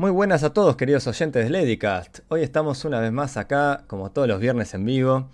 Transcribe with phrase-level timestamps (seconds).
[0.00, 2.20] Muy buenas a todos, queridos oyentes de Ladycast.
[2.28, 5.28] Hoy estamos una vez más acá, como todos los viernes en vivo.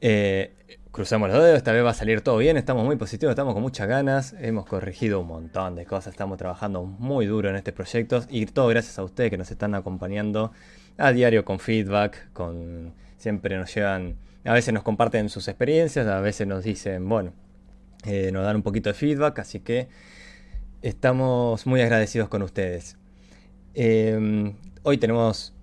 [0.00, 0.54] Eh,
[0.92, 3.62] cruzamos los dedos, esta vez va a salir todo bien, estamos muy positivos, estamos con
[3.64, 8.22] muchas ganas, hemos corregido un montón de cosas, estamos trabajando muy duro en este proyecto
[8.28, 10.52] y todo gracias a ustedes que nos están acompañando
[10.96, 16.20] a diario con feedback, con siempre nos llevan, a veces nos comparten sus experiencias, a
[16.20, 17.32] veces nos dicen, bueno,
[18.04, 19.88] eh, nos dan un poquito de feedback, así que
[20.82, 22.96] estamos muy agradecidos con ustedes.
[23.80, 25.54] Em, hoy tenemos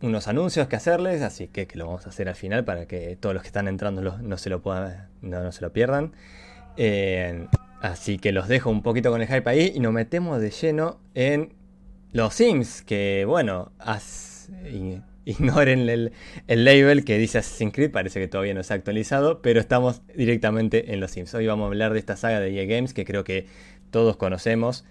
[0.00, 3.34] unos anuncios que hacerles, así que, lo vamos a hacer al final para que todos
[3.34, 6.12] los que están entrando no se lo puedan, no, se lo pierdan.
[6.76, 7.48] Eh,
[7.80, 11.00] así que los dejo un poquito con el hype ahí y nos metemos de lleno
[11.14, 11.52] en
[12.12, 13.72] los Sims, que bueno,
[15.24, 16.12] ignoren el,
[16.46, 20.02] el, label que dice Assassin's Creed, parece que todavía no se ha actualizado, pero estamos
[20.14, 21.34] directamente en los Sims.
[21.34, 23.46] Hoy vamos a hablar de esta saga de EA Games que creo que
[23.90, 24.84] todos conocemos.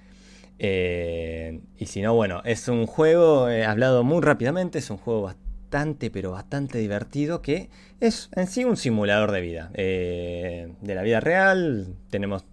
[0.59, 5.23] Eh, y si no, bueno, es un juego, he hablado muy rápidamente, es un juego
[5.23, 7.69] bastante, pero bastante divertido que
[7.99, 9.69] es en sí un simulador de vida.
[9.73, 12.45] Eh, de la vida real, tenemos,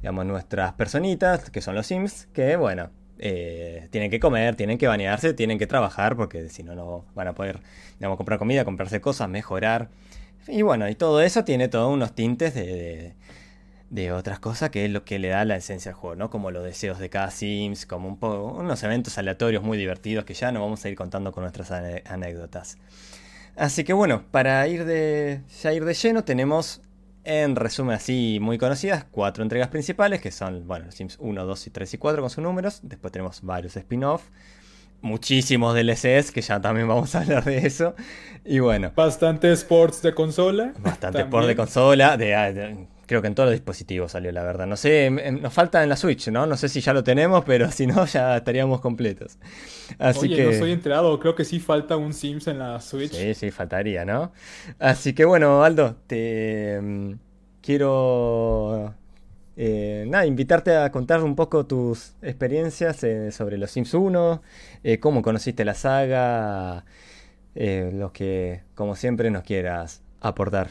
[0.00, 4.86] digamos, nuestras personitas, que son los Sims, que, bueno, eh, tienen que comer, tienen que
[4.86, 7.60] bañarse, tienen que trabajar, porque si no, no van a poder,
[7.98, 9.90] digamos, comprar comida, comprarse cosas, mejorar.
[10.48, 13.14] Y bueno, y todo eso tiene todos unos tintes de
[14.12, 16.30] otras cosas que es lo que le da la esencia al juego, ¿no?
[16.30, 20.34] Como los deseos de cada Sims, como un poco, unos eventos aleatorios muy divertidos que
[20.34, 22.78] ya no vamos a ir contando con nuestras anécdotas.
[23.56, 26.80] Así que bueno, para ir de, ya ir de lleno tenemos,
[27.24, 31.66] en resumen así muy conocidas, cuatro entregas principales que son, bueno, los Sims 1, 2
[31.66, 32.80] y 3 y 4 con sus números.
[32.82, 34.22] Después tenemos varios spin-off
[35.02, 37.94] muchísimos DLCs, que ya también vamos a hablar de eso.
[38.44, 38.92] Y bueno.
[38.94, 40.72] Bastante sports de consola.
[40.78, 42.16] Bastante sports de consola.
[42.16, 44.68] de, Creo que en todos los dispositivos salió, la verdad.
[44.68, 46.46] No sé, em, em, nos falta en la Switch, ¿no?
[46.46, 49.36] No sé si ya lo tenemos, pero si no, ya estaríamos completos.
[49.98, 50.44] Así Oye, que...
[50.44, 53.10] no soy enterado, creo que sí falta un Sims en la Switch.
[53.10, 54.30] Sí, sí, faltaría, ¿no?
[54.78, 57.18] Así que bueno, Aldo, te em,
[57.60, 58.94] quiero
[59.56, 64.40] eh, nada, invitarte a contar un poco tus experiencias eh, sobre los Sims 1,
[64.84, 66.84] eh, cómo conociste la saga,
[67.56, 70.70] lo que, como siempre, nos quieras aportar.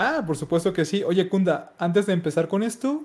[0.00, 1.02] Ah, por supuesto que sí.
[1.02, 3.02] Oye, Kunda, antes de empezar con esto,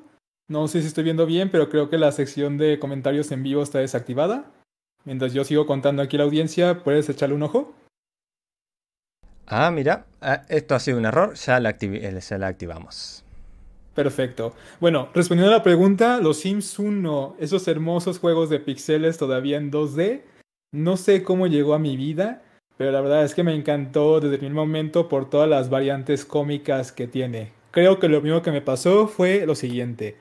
[0.47, 3.63] no sé si estoy viendo bien, pero creo que la sección de comentarios en vivo
[3.63, 4.51] está desactivada.
[5.03, 7.73] Mientras yo sigo contando aquí la audiencia, ¿puedes echarle un ojo?
[9.47, 13.25] Ah, mira, ah, esto ha sido un error, ya la, eh, la activamos.
[13.95, 14.53] Perfecto.
[14.79, 19.71] Bueno, respondiendo a la pregunta, los Sims 1, esos hermosos juegos de pixeles todavía en
[19.71, 20.21] 2D,
[20.71, 22.43] no sé cómo llegó a mi vida,
[22.77, 26.25] pero la verdad es que me encantó desde el primer momento por todas las variantes
[26.25, 27.51] cómicas que tiene.
[27.71, 30.15] Creo que lo primero que me pasó fue lo siguiente.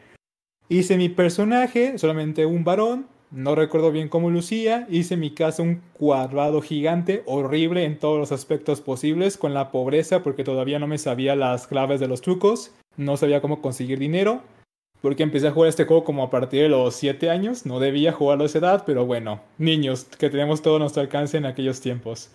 [0.69, 5.81] Hice mi personaje, solamente un varón, no recuerdo bien cómo lucía, hice mi casa un
[5.95, 10.99] cuadrado gigante, horrible en todos los aspectos posibles, con la pobreza porque todavía no me
[10.99, 14.43] sabía las claves de los trucos, no sabía cómo conseguir dinero,
[15.03, 18.13] porque empecé a jugar este juego como a partir de los 7 años, no debía
[18.13, 22.31] jugarlo a esa edad, pero bueno, niños, que tenemos todo nuestro alcance en aquellos tiempos.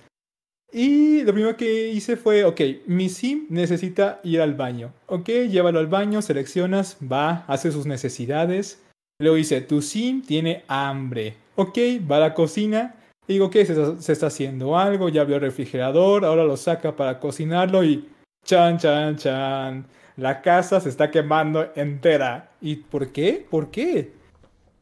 [0.72, 4.92] Y lo primero que hice fue, ok, mi sim necesita ir al baño.
[5.08, 8.84] Ok, llévalo al baño, seleccionas, va, hace sus necesidades.
[9.20, 11.36] Luego dice, tu sim tiene hambre.
[11.56, 11.78] Ok,
[12.10, 12.96] va a la cocina.
[13.28, 13.66] Digo, ¿qué?
[13.66, 18.10] Se, se está haciendo algo, ya abrió el refrigerador, ahora lo saca para cocinarlo y...
[18.44, 19.86] Chan, chan, chan.
[20.18, 22.50] La casa se está quemando entera.
[22.60, 23.46] ¿Y por qué?
[23.48, 24.14] ¿Por qué?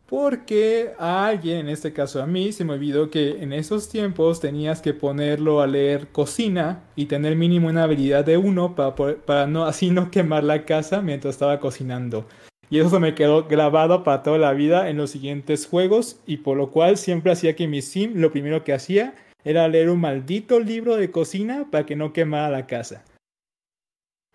[0.06, 4.40] Porque a alguien, en este caso a mí, se me olvidó que en esos tiempos
[4.40, 9.46] tenías que ponerlo a leer cocina y tener mínimo una habilidad de uno para, para
[9.46, 12.26] no, así no quemar la casa mientras estaba cocinando.
[12.70, 16.56] Y eso me quedó grabado para toda la vida en los siguientes juegos y por
[16.56, 20.62] lo cual siempre hacía que mi sim lo primero que hacía era leer un maldito
[20.62, 23.04] libro de cocina para que no quemara la casa.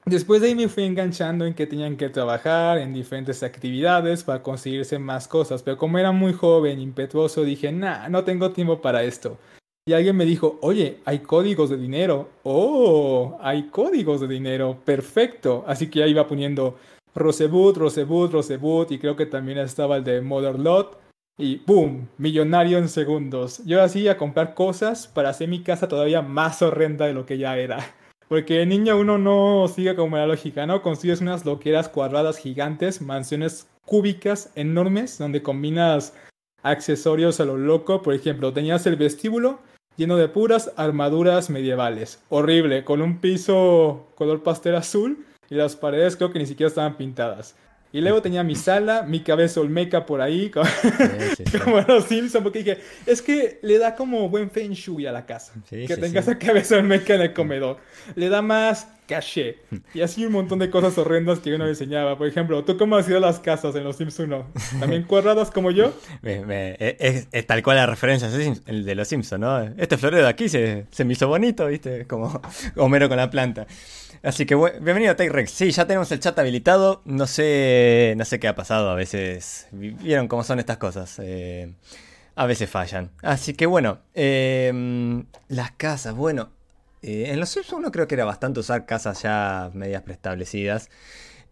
[0.06, 4.43] Después de ahí me fui enganchando en que tenían que trabajar en diferentes actividades para
[4.43, 9.05] conseguirse más cosas, pero como era muy joven, impetuoso, dije, nah, no tengo tiempo para
[9.05, 9.38] esto.
[9.87, 12.29] Y alguien me dijo, oye, hay códigos de dinero.
[12.44, 14.79] Oh, hay códigos de dinero.
[14.85, 15.64] Perfecto.
[15.67, 16.79] Así que ya iba poniendo
[17.14, 21.00] Rosebud, Rosebud, Rosebud y creo que también estaba el de Motherlot.
[21.38, 22.08] Y ¡boom!
[22.19, 23.64] Millonario en segundos.
[23.64, 27.38] Yo así a comprar cosas para hacer mi casa todavía más horrenda de lo que
[27.38, 27.79] ya era.
[28.31, 30.82] Porque niño uno no sigue como la lógica, ¿no?
[30.82, 36.15] Consigues unas loqueras cuadradas gigantes, mansiones cúbicas enormes, donde combinas
[36.62, 38.03] accesorios a lo loco.
[38.03, 39.59] Por ejemplo, tenías el vestíbulo
[39.97, 42.23] lleno de puras armaduras medievales.
[42.29, 46.97] Horrible, con un piso color pastel azul y las paredes creo que ni siquiera estaban
[46.97, 47.56] pintadas.
[47.92, 52.78] Y luego tenía mi sala, mi cabeza olmeca por ahí, como, los Simpsons, porque dije,
[53.04, 55.54] es que le da como buen feng shui a la casa.
[55.69, 57.78] que tenga esa cabeza olmeca en el comedor.
[58.14, 59.58] Le da más caché.
[59.92, 62.16] Y así un montón de cosas horrendas que uno diseñaba.
[62.16, 64.46] Por ejemplo, ¿tú cómo has ido las casas en los Sims 1?
[64.78, 65.92] ¿También cuadradas como yo?
[66.22, 68.30] es, tal cual la referencia,
[68.66, 69.60] el de los Simpsons, ¿no?
[69.76, 72.06] Este florero de aquí se, se me hizo bonito, ¿viste?
[72.06, 72.40] Como
[72.76, 73.66] Homero con la planta.
[74.22, 75.50] Así que bienvenido a TechRex.
[75.50, 77.02] Sí, ya tenemos el chat habilitado.
[77.04, 78.90] No sé, no sé qué ha pasado.
[78.90, 81.18] A veces vieron cómo son estas cosas.
[81.20, 81.72] Eh,
[82.36, 83.10] a veces fallan.
[83.22, 86.14] Así que bueno, em, las casas.
[86.14, 86.50] Bueno,
[87.02, 90.91] eh, en los Sims uno creo que era bastante usar casas ya medias preestablecidas.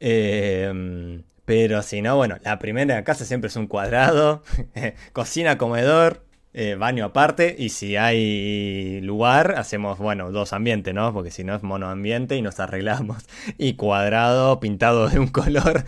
[0.01, 4.43] Em, pero si no, bueno, la primera casa siempre es un cuadrado.
[5.13, 6.23] cocina, comedor,
[6.55, 11.13] eh, baño aparte y si hay lugar hacemos, bueno, dos ambientes, ¿no?
[11.13, 13.27] Porque si no es monoambiente y nos arreglamos
[13.59, 15.85] y cuadrado pintado de un color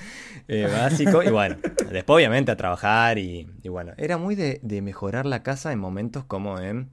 [0.49, 1.57] eh, básico y bueno,
[1.91, 6.61] después obviamente a trabajar y, bueno, era muy de, mejorar la casa en momentos como
[6.61, 6.91] en,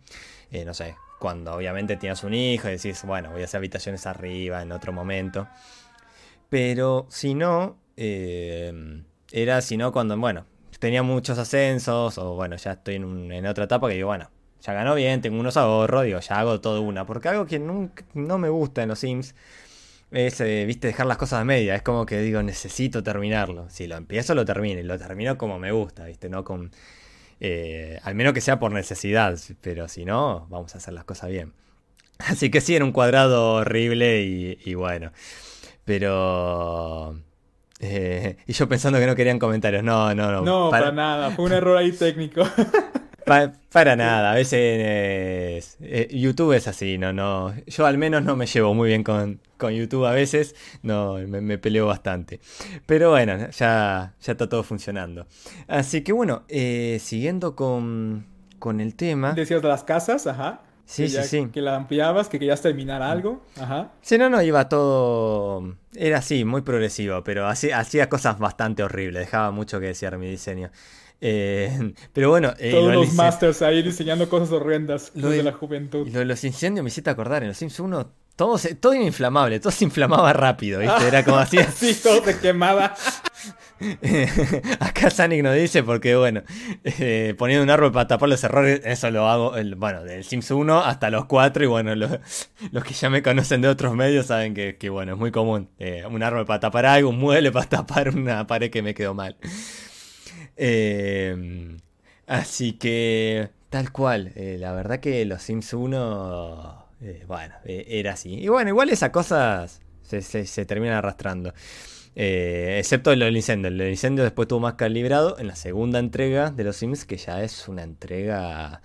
[0.50, 4.06] eh, no sé, cuando obviamente tienes un hijo y decís, bueno, voy a hacer habitaciones
[4.06, 5.48] arriba en otro momento.
[6.50, 10.46] Pero si no, era si no cuando, bueno,
[10.80, 14.30] tenía muchos ascensos, o bueno, ya estoy en, otra etapa que digo, bueno,
[14.62, 17.06] ya ganó bien, tengo unos ahorros, digo, ya hago todo una.
[17.06, 19.36] Porque algo que nunca, no me gusta en los Sims
[20.12, 21.76] es, eh, viste, dejar las cosas a media.
[21.76, 23.70] Es como que digo, necesito terminarlo.
[23.70, 24.80] Si lo empiezo, lo termino.
[24.80, 26.72] Y lo termino como me gusta, viste, no con...
[27.40, 31.30] Eh, al menos que sea por necesidad, pero si no, vamos a hacer las cosas
[31.30, 31.54] bien.
[32.20, 35.12] Así que sí, era un cuadrado horrible y, y bueno.
[35.86, 37.16] Pero
[37.80, 39.84] eh, y yo pensando que no querían comentarios.
[39.84, 40.42] No, no, no.
[40.42, 41.32] No, para, nada.
[41.32, 42.44] Fue un error ahí técnico.
[43.28, 44.32] para nada.
[44.32, 47.54] A veces eh, YouTube es así, no, no.
[47.66, 50.56] Yo al menos no me llevo muy bien con, YouTube a veces.
[50.82, 52.40] No, me, peleo bastante.
[52.86, 55.28] Pero bueno, ya, ya está todo funcionando.
[55.68, 58.26] Así que bueno, eh, siguiendo con,
[58.60, 59.34] con el tema.
[59.34, 60.62] Decías de las casas, ajá.
[60.88, 61.50] Sí, que sí, sí.
[61.52, 63.44] Que la ampliabas, que querías terminar algo.
[63.60, 63.92] Ajá.
[64.02, 65.76] Sí, no, no, iba todo.
[65.94, 69.26] Era así, muy progresivo, pero hacía, hacía cosas bastante horribles.
[69.26, 70.72] Dejaba mucho que desear mi diseño.
[71.22, 72.54] Eh, pero bueno.
[72.60, 76.08] Eh, Todos los masters ahí diseñando cosas horrendas desde la juventud.
[76.08, 77.44] Lo de los incendios me hiciste acordar.
[77.44, 81.08] En los Sims 1 todo, todo inflamable, todo se inflamaba rápido, ¿viste?
[81.08, 81.58] Era como así.
[81.76, 82.94] sí, todo se quemaba.
[84.80, 86.44] Acá Sanic nos dice, porque bueno,
[86.84, 90.84] eh, poniendo un árbol para tapar los errores, eso lo hago, bueno, del Sims 1
[90.84, 94.90] hasta los 4, y bueno, los que ya me conocen de otros medios saben que,
[94.90, 95.70] bueno, es muy común.
[95.80, 99.16] Eh, un árbol para tapar algo, un mueble para tapar una pared que me quedó
[99.16, 99.36] mal.
[100.58, 101.78] Eh,
[102.26, 106.86] así que, tal cual, la verdad que los Sims 1,
[107.28, 108.34] bueno, era así.
[108.36, 111.54] Y bueno, igual esas cosas se, se terminan arrastrando.
[112.20, 113.68] Eh, excepto el incendio.
[113.70, 117.44] El incendio después tuvo más calibrado en la segunda entrega de los Sims, que ya
[117.44, 118.82] es una entrega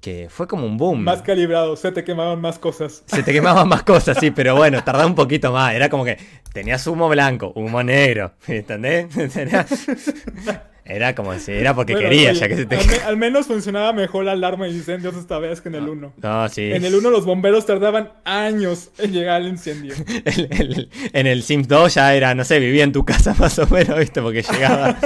[0.00, 1.04] que fue como un boom.
[1.04, 3.04] Más calibrado, se te quemaban más cosas.
[3.06, 5.72] Se te quemaban más cosas, sí, pero bueno, tardaba un poquito más.
[5.72, 6.18] Era como que
[6.52, 9.06] tenías humo blanco, humo negro, ¿entendés?
[10.86, 12.76] Era como si era porque quería, ya que se te...
[13.06, 16.12] al, menos funcionaba mejor la alarma de incendios esta vez que en el 1.
[16.22, 16.72] No, sí.
[16.72, 19.94] En el 1 los bomberos tardaban años en llegar al incendio.
[21.12, 23.98] en el Sims 2 ya era, no sé, vivía en tu casa más o menos,
[23.98, 24.20] ¿viste?
[24.20, 24.98] Porque llegaba.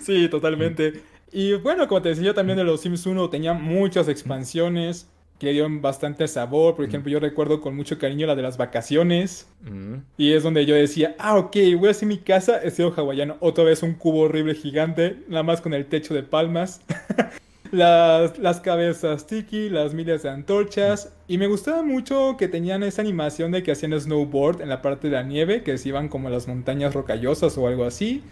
[0.00, 1.02] sí, totalmente.
[1.30, 5.06] Y bueno, como te decía yo también de los Sims 1 tenía muchas expansiones
[5.42, 6.76] que le dieron bastante sabor.
[6.76, 6.88] Por mm.
[6.88, 9.48] ejemplo, yo recuerdo con mucho cariño la de las vacaciones.
[9.62, 9.94] Mm.
[10.16, 13.38] Y es donde yo decía, ah, ok, voy a hacer mi casa estilo hawaiano.
[13.40, 16.80] Otra vez un cubo horrible gigante, nada más con el techo de palmas.
[17.72, 21.12] las, las cabezas tiki, las miles de antorchas.
[21.26, 25.08] Y me gustaba mucho que tenían esa animación de que hacían snowboard en la parte
[25.08, 28.22] de la nieve, que se iban como a las montañas rocallosas o algo así.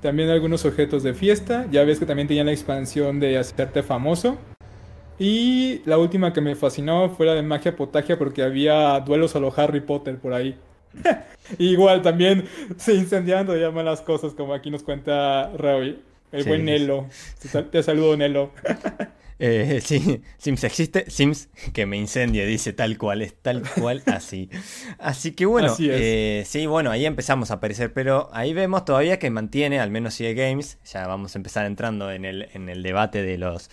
[0.00, 1.66] También algunos objetos de fiesta.
[1.72, 4.38] Ya ves que también tenían la expansión de hacerte famoso.
[5.22, 9.38] Y la última que me fascinó fue la de magia potagia porque había duelos a
[9.38, 10.56] lo Harry Potter por ahí.
[11.58, 12.44] Igual también
[12.76, 16.00] se incendiando ya las cosas como aquí nos cuenta Raúl.
[16.32, 17.06] El buen Nelo.
[17.70, 18.50] Te, saludo Nelo.
[19.44, 24.48] Eh, sí, Sims existe, Sims que me incendie, dice tal cual, es tal cual así.
[25.00, 29.30] Así que bueno, eh, sí, bueno, ahí empezamos a aparecer, pero ahí vemos todavía que
[29.30, 33.24] mantiene, al menos sigue Games, ya vamos a empezar entrando en el, en el debate
[33.24, 33.68] de los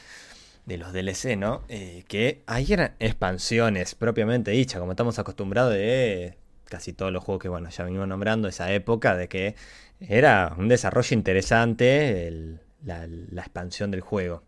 [0.66, 1.63] de los DLC, ¿no?
[1.70, 7.42] Eh, que ahí eran expansiones propiamente dichas, como estamos acostumbrados de casi todos los juegos
[7.42, 9.56] que, bueno, ya venimos nombrando esa época, de que
[10.00, 13.06] era un desarrollo interesante la,
[13.42, 14.44] expansión del juego.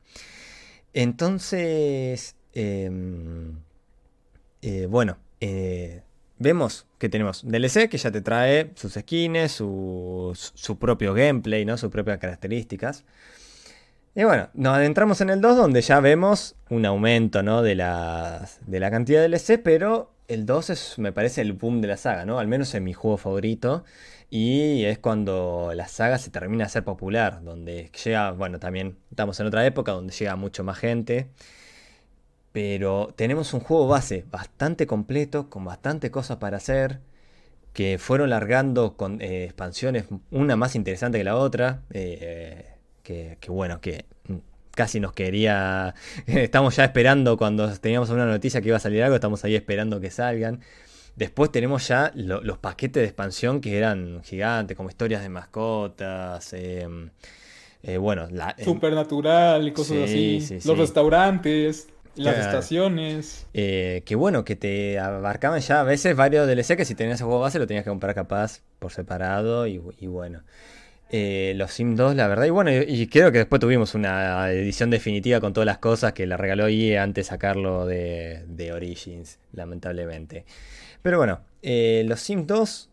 [0.94, 3.60] Entonces, em,
[4.62, 6.04] eh, bueno, eh,
[6.38, 11.78] vemos que tenemos DLC que ya te trae sus skins, su, su propio gameplay, ¿no?
[11.78, 13.04] sus propias características.
[14.14, 17.62] Y bueno, nos adentramos en el 2 donde ya vemos un aumento ¿no?
[17.62, 21.82] de, la, de la cantidad de DLC, pero el 2 es, me parece, el boom
[21.82, 22.40] de la saga, ¿no?
[22.40, 23.84] Al menos es mi juego favorito.
[24.30, 29.40] Y es cuando la saga se termina de ser popular, donde llega, bueno, también estamos
[29.40, 31.30] en otra época donde llega mucho más gente.
[32.52, 37.00] Pero tenemos un juego base bastante completo, con bastante cosas para hacer,
[37.74, 42.71] que fueron largando con eh, expansiones, una más interesante que la otra, eh,
[43.04, 44.06] que, que, bueno, que
[44.76, 45.94] casi nos quería,
[46.26, 50.00] estamos ya esperando cuando teníamos una noticia que iba a salir algo, estamos ahí esperando
[50.00, 50.62] que salgan.
[51.16, 56.54] Después tenemos ya los paquetes de expansión que eran gigantes, como historias de mascotas.
[56.54, 57.10] Em,
[57.84, 60.40] eh, bueno, la, Supernatural y cosas así.
[60.66, 61.88] los restaurantes.
[62.16, 63.48] Las estaciones.
[63.54, 67.26] Eh, que bueno, que te abarcaban ya a veces varios DLC que si tenías el
[67.26, 69.78] juego base lo tenías que comprar capaz por separado y,
[70.08, 70.42] bueno.
[71.14, 74.90] Eh, los Sim 2, la verdad, y bueno, y, creo que después tuvimos una edición
[74.90, 79.38] definitiva con todas las cosas que la regaló EA antes de sacarlo de, de Origins,
[79.52, 80.46] lamentablemente.
[81.02, 82.90] Pero bueno, eh, los Sim 2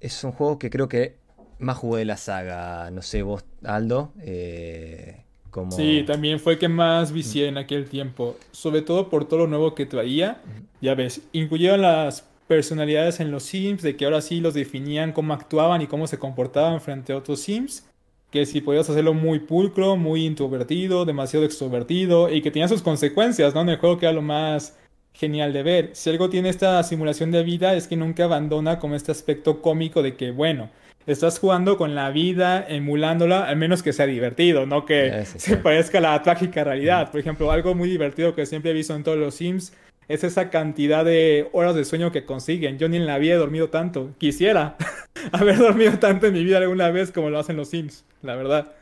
[0.00, 1.16] es un juego que creo que
[1.58, 2.90] más jugué de la saga.
[2.90, 4.12] No sé, vos, Aldo.
[4.22, 5.24] Eh,
[5.70, 8.36] Sí, también fue que más vicié en aquel tiempo.
[8.52, 10.40] Sobre todo por todo lo nuevo que traía.
[10.80, 15.34] Ya ves, incluyeron las personalidades en los Sims, de que ahora sí los definían cómo
[15.34, 17.86] actuaban y cómo se comportaban frente a otros Sims.
[18.32, 23.54] Que si podías hacerlo muy pulcro, muy introvertido, demasiado extrovertido y que tenía sus consecuencias,
[23.54, 23.60] ¿no?
[23.60, 24.76] En el juego que era lo más
[25.14, 25.90] genial de ver.
[25.92, 30.02] Si algo tiene esta simulación de vida es que nunca abandona como este aspecto cómico
[30.02, 30.70] de que, bueno,
[31.06, 35.98] estás jugando con la vida, emulándola, al menos que sea divertido, no que se parezca
[35.98, 37.12] a la trágica realidad.
[37.12, 39.72] Por ejemplo, algo muy divertido que siempre he visto en todos los Sims
[40.10, 42.78] es esa cantidad de horas de sueño que consiguen.
[42.78, 44.10] Yo ni en la vida he dormido tanto.
[44.18, 44.76] Quisiera
[45.32, 48.72] haber dormido tanto en mi vida alguna vez como lo hacen los Sims, la verdad.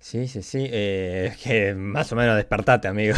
[0.00, 0.66] Sí, sí, sí.
[0.68, 3.14] Eh, que más o menos despertate, amigo.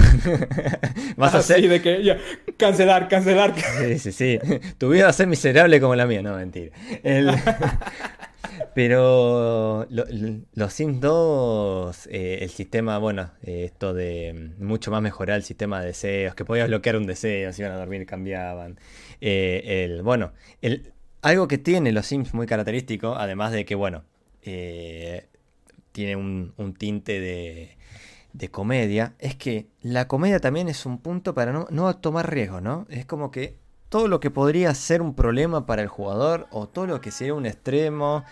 [1.17, 1.67] Vas a ah, ser.
[1.67, 2.19] de que ya,
[2.59, 3.55] cancelar, cancelar.
[3.57, 4.39] Sí, sí, sí.
[4.77, 6.21] Tu vida va a ser miserable como la mía.
[6.21, 6.77] No, mentira.
[8.75, 15.37] Pero los Sims 2, eh, el sistema, bueno, eh, esto de mm, mucho más mejorar
[15.37, 18.79] el sistema de deseos, que podías bloquear un deseo, si iban a dormir cambiaban.
[19.21, 20.33] el, bueno,
[21.23, 24.05] algo que tiene los Sims muy característico, además de que, bueno,
[25.93, 27.21] tiene un, tinte
[28.33, 32.63] de, comedia, es que la comedia también es un punto para no, no tomar riesgos,
[32.63, 32.87] ¿no?
[32.91, 33.62] Es como que
[33.93, 37.35] todo lo que podría ser un problema para el jugador, o todo lo que sería
[37.35, 38.25] un extremo,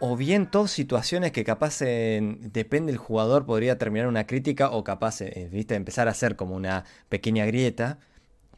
[0.00, 5.20] o bien todas situaciones que capaz, depende del jugador, podría terminar una crítica, o capaz,
[5.20, 8.00] eh, viste, empezar a hacer como una pequeña grieta,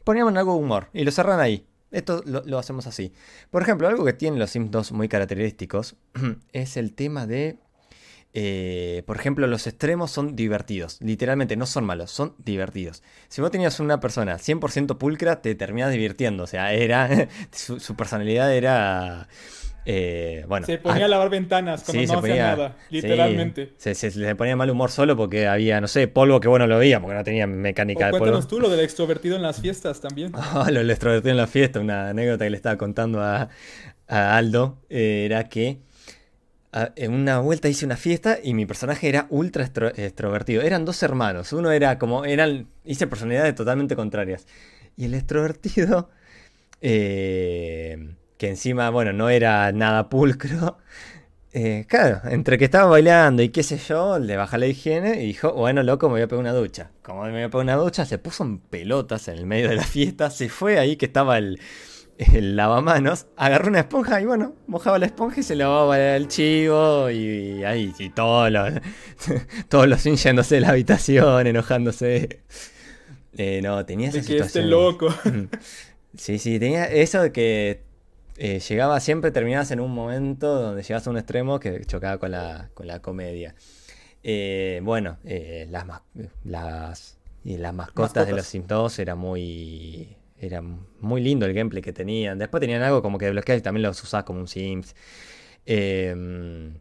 [0.03, 1.67] poníamos algo de humor y lo cerran ahí.
[1.91, 3.13] Esto lo, lo, hacemos así.
[3.51, 5.97] Por ejemplo, algo que tienen los Sims 2 muy característicos
[6.51, 7.59] es el tema de
[8.39, 10.99] eh, por ejemplo, los extremos son divertidos.
[11.01, 13.01] Literalmente no son malos, son divertidos.
[13.29, 16.43] Si vos tenías una persona 100% pulcra, te terminás divirtiendo.
[16.43, 17.29] O sea, era.
[17.51, 19.27] su, personalidad era.
[19.85, 23.73] Eh, bueno, se ponía a lavar ventanas cuando no hacía nada, literalmente.
[23.77, 27.01] se, le ponía mal humor solo porque había, no sé, polvo que bueno lo veía,
[27.01, 28.25] porque no tenía mecánica de polvo.
[28.25, 30.33] Cuéntanos tú lo del extrovertido en las fiestas también.
[30.35, 33.49] Ah, lo del extrovertido en las fiestas, una anécdota que le estaba contando a,
[34.07, 35.79] Aldo, eh, era que
[36.71, 40.61] en una vuelta hice una fiesta y mi personaje era ultra extrovertido.
[40.61, 41.53] Eran dos hermanos.
[41.53, 42.25] Uno era como.
[42.25, 44.45] Eran, hice personalidades totalmente contrarias.
[44.95, 46.09] Y el extrovertido.
[46.79, 50.77] Eh, que encima, bueno, no era nada pulcro.
[51.53, 55.27] Eh, claro, entre que estaba bailando y qué sé yo, le baja la higiene y
[55.27, 56.91] dijo, bueno, loco, me voy a pegar una ducha.
[57.01, 59.75] Como me voy a pegar una ducha, se puso en pelotas en el medio de
[59.75, 61.59] la fiesta, se fue ahí que estaba el,
[62.17, 67.09] el lavamanos, agarró una esponja y bueno, mojaba la esponja y se lavaba el chivo
[67.09, 68.73] y, ahí, y todos los,
[69.69, 72.41] todos los yéndose de la habitación, enojándose.
[73.37, 75.13] Eh, no, tenía esa de que loco.
[76.17, 77.83] Sí, sí, tenía eso de que
[78.37, 82.31] eh, llegaba siempre, terminabas en un momento donde llegabas a un extremo que chocaba con
[82.31, 83.53] la, con la comedia.
[84.23, 85.85] Eh, bueno, las,
[86.43, 91.93] las, las mascotas, de los Sims 2 era muy era muy lindo el gameplay que
[91.93, 92.37] tenían.
[92.37, 94.95] Después tenían algo como que desbloquear y también los usabas como un Sims.
[95.65, 96.75] Em,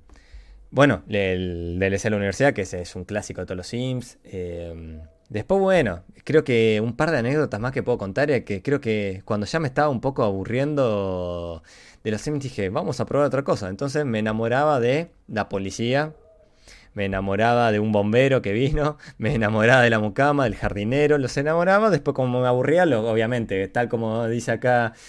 [0.70, 4.18] bueno, el DLC de la universidad, que es, un clásico de todos los Sims.
[4.24, 8.62] Em, después, bueno, creo que un par de anécdotas más que puedo contar es que
[8.62, 11.62] creo que cuando ya me estaba un poco aburriendo
[12.04, 13.68] de los Sims dije, vamos a probar otra cosa.
[13.68, 16.14] Entonces me enamoraba de la policía,
[16.96, 21.36] me enamoraba de un bombero que vino, me enamoraba de la mucama, del jardinero, los
[21.36, 24.94] enamoraba, después como me aburría, lo, obviamente, tal como dice acá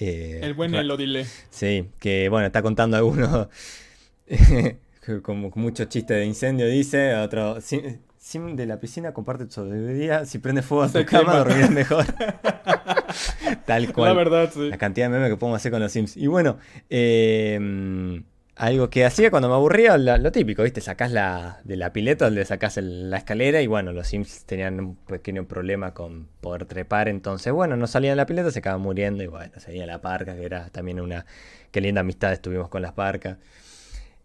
[0.00, 1.26] Eh, el buen Elodile.
[1.50, 3.48] Sí, que bueno, está contando algunos
[5.22, 7.16] como mucho chiste de incendio, dice.
[7.16, 10.24] Otro, Sim de la piscina comparte tu día.
[10.24, 12.04] Si prende fuego a tu cama, dormirás mejor.
[13.66, 14.10] Tal cual.
[14.10, 14.68] La verdad, sí.
[14.68, 16.16] La cantidad de memes que podemos hacer con los Sims.
[16.16, 16.58] Y bueno,
[16.90, 18.22] eh,
[18.58, 20.80] algo que hacía cuando me aburría, lo, típico, ¿viste?
[20.80, 24.96] Sacás la, de la pileta donde sacás la escalera y bueno, los Sims tenían un
[24.96, 29.22] pequeño problema con poder trepar, entonces bueno, no salían de la pileta, se acaban muriendo
[29.22, 31.24] y bueno, salía la parca, que era también una...
[31.70, 33.36] Qué linda amistad estuvimos con las parcas.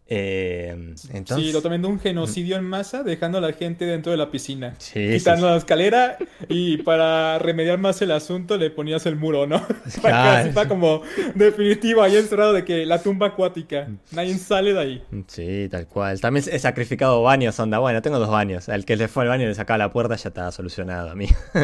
[0.08, 1.48] Eh, entonces...
[1.48, 4.76] Sí, totalmente un genocidio en masa, dejando a la gente dentro de la piscina.
[4.94, 6.18] quitando la escalera
[6.50, 9.66] y para remediar más el asunto le ponías el muro, ¿no?
[10.02, 11.02] para que está como
[11.36, 13.88] definitivo ahí encerrado de que la tumba acuática.
[14.12, 15.04] Nadie sale de ahí.
[15.28, 16.20] Sí, tal cual.
[16.20, 17.80] También he sacrificado baños, onda.
[17.80, 18.68] Bueno, tengo dos baños.
[18.70, 21.16] El que le fue al baño y le sacaba la puerta ya estaba solucionado a
[21.16, 21.28] mí.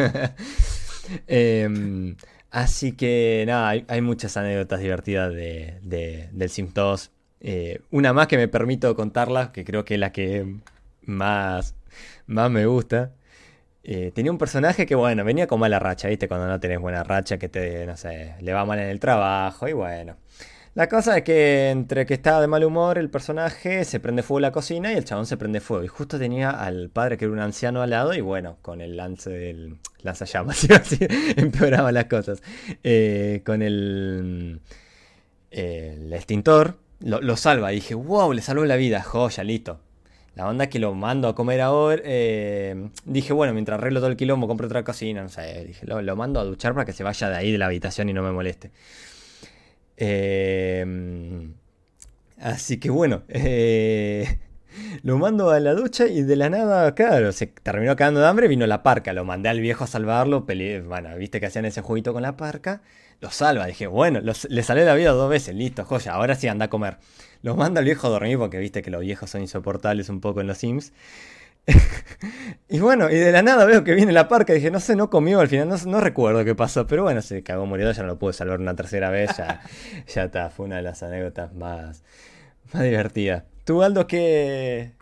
[1.26, 2.14] Em,
[2.52, 8.36] así que nada, hay, muchas anécdotas divertidas de, del Sims 2 eh, una más que
[8.36, 10.56] me permito contarla, que creo que es la que
[11.02, 11.74] más,
[12.26, 13.12] más me gusta.
[13.82, 16.28] Eh, tenía un personaje que, bueno, venía con mala racha, ¿viste?
[16.28, 19.68] Cuando no tenés buena racha, que te, no sé, le va mal en el trabajo
[19.68, 20.16] y bueno.
[20.74, 24.40] La cosa es que entre que estaba de mal humor el personaje, se prende fuego
[24.40, 25.82] la cocina y el chabón se prende fuego.
[25.84, 28.96] Y justo tenía al padre que era un anciano al lado y bueno, con el
[28.96, 30.98] lance del lanzallamas, así,
[31.36, 32.40] empeoraba las cosas.
[32.84, 34.60] Eh, con el,
[35.50, 37.72] el extintor lo, salva.
[37.72, 39.80] Y dije, wow, le salvó la vida, joya, listo.
[40.34, 42.00] La onda que lo mando a comer ahora.
[42.04, 45.64] Eh, dije, bueno, mientras arreglo todo el quilombo, compro otra cocina, no sé.
[45.66, 48.12] Dije, lo, mando a duchar para que se vaya de ahí de la habitación y
[48.12, 48.70] no me moleste.
[49.96, 51.50] Eh,
[52.38, 54.38] así que bueno, eh,
[55.02, 58.48] lo mando a la ducha y de la nada, claro, se terminó quedando de hambre,
[58.48, 59.12] vino la parca.
[59.12, 60.46] Lo mandé al viejo a salvarlo.
[60.86, 62.82] bueno, viste que hacían ese jueguito con la parca
[63.20, 63.66] lo salva.
[63.66, 66.98] Dije, bueno, le salió la vida dos veces, listo, joya, ahora sí anda a comer.
[67.42, 70.40] Lo manda el viejo a dormir porque viste que los viejos son insoportables un poco
[70.40, 70.92] en los Sims.
[72.68, 74.52] y bueno, y de la nada veo que viene la parca.
[74.52, 77.66] Dije, no sé, no comió al final, no, recuerdo qué pasó, pero bueno, se cagó
[77.66, 79.60] muriendo, ya no lo pude salvar una tercera vez, ya,
[80.06, 82.02] ya está, fue una de las anécdotas más,
[82.72, 83.44] más divertidas.
[83.64, 84.92] ¿Tú, Aldo, qué,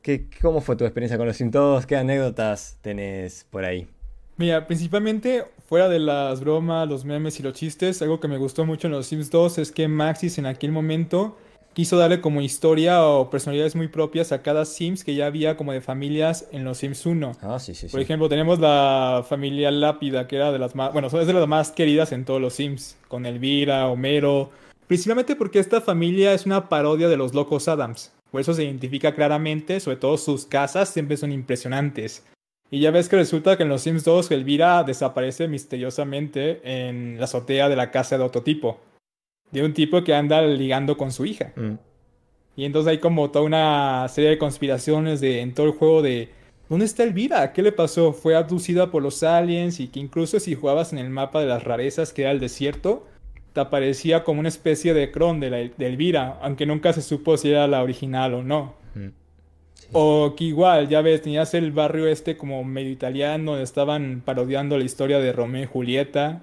[0.00, 1.86] qué, cómo fue tu experiencia con los Sims todos?
[1.86, 3.88] ¿Qué anécdotas tenés por ahí?
[4.36, 8.66] Mira, principalmente fuera de las bromas, los memes y los chistes, algo que me gustó
[8.66, 11.38] mucho en los Sims 2 es que Maxis en aquel momento
[11.72, 15.72] quiso darle como historia o personalidades muy propias a cada Sims que ya había como
[15.72, 17.32] de familias en los Sims 1.
[17.40, 21.08] Ah, sí, sí, Por ejemplo, tenemos la familia Lápida, que era de las más, bueno,
[21.08, 24.50] es de las más queridas en todos los Sims, con Elvira, Homero,
[24.86, 28.12] principalmente porque esta familia es una parodia de los locos Adams.
[28.30, 32.26] Por eso se identifica claramente, sobre todo sus casas siempre son impresionantes.
[32.72, 37.24] Y ya ves que resulta que en los Sims 2 Elvira desaparece misteriosamente en la
[37.24, 38.80] azotea de la casa de otro tipo.
[39.50, 41.52] De un tipo que anda ligando con su hija.
[41.54, 41.74] Mm.
[42.56, 46.30] Y entonces hay como toda una serie de conspiraciones de, en todo el juego de...
[46.70, 47.52] ¿Dónde está Elvira?
[47.52, 48.14] ¿Qué le pasó?
[48.14, 51.64] Fue abducida por los aliens y que incluso si jugabas en el mapa de las
[51.64, 53.06] rarezas que era el desierto,
[53.52, 57.50] te aparecía como una especie de cron de, de Elvira, aunque nunca se supo si
[57.50, 58.76] era la original o no.
[58.94, 59.08] Mm.
[59.92, 64.78] O que igual, ya ves, tenías el barrio este como medio italiano, donde estaban parodiando
[64.78, 66.42] la historia de Romeo y Julieta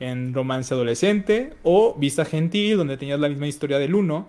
[0.00, 1.52] en romance adolescente.
[1.62, 4.26] O Vista Gentil, donde tenías la misma historia del 1.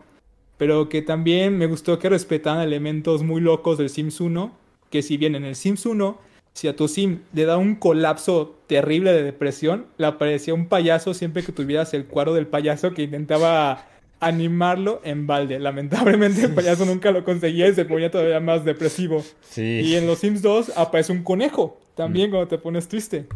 [0.58, 4.52] Pero que también me gustó que respetaran elementos muy locos del Sims 1.
[4.90, 6.20] Que si bien en el Sims 1,
[6.54, 11.14] si a tu Sim le da un colapso terrible de depresión, le aparecía un payaso
[11.14, 13.88] siempre que tuvieras el cuadro del payaso que intentaba
[14.20, 15.60] animarlo en balde.
[15.60, 19.24] Lamentablemente el payaso nunca lo conseguía y se ponía todavía más depresivo.
[19.56, 22.32] Y en los Sims 2 aparece un conejo también mm.
[22.32, 23.28] cuando te pones triste.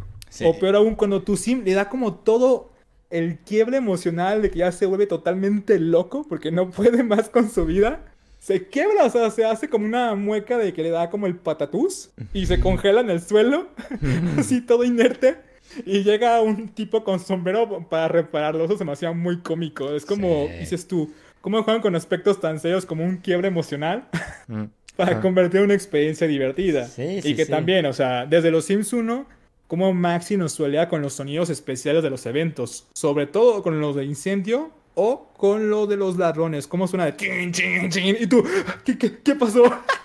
[0.44, 2.72] O peor aún, cuando tu Sim le da como todo
[3.10, 7.50] el quiebre emocional de que ya se vuelve totalmente loco porque no puede más con
[7.50, 8.06] su vida.
[8.40, 11.38] Se quiebra, o sea, se hace como una mueca de que le da como el
[11.38, 13.68] patatús y se congela en el suelo,
[14.38, 15.38] así todo inerte.
[15.86, 18.66] Y llega un tipo con sombrero para repararlo.
[18.66, 19.94] Eso se me hacía muy cómico.
[19.96, 24.08] Es como, dices tú, ¿cómo juegan con aspectos tan serios como un quiebre emocional?
[24.48, 24.64] Mm.
[24.96, 26.88] para convertir en una experiencia divertida.
[26.98, 29.26] y que también, o sea, desde los Sims 1,
[29.68, 32.88] como Maxi nos suelea con los sonidos especiales de los eventos.
[32.94, 36.68] Sobre todo con los de incendio o con lo de los ladrones.
[36.68, 38.18] Como suena de chin, chin, chin.
[38.20, 38.44] Y tú,
[38.86, 39.64] ¿qué, qué, qué pasó?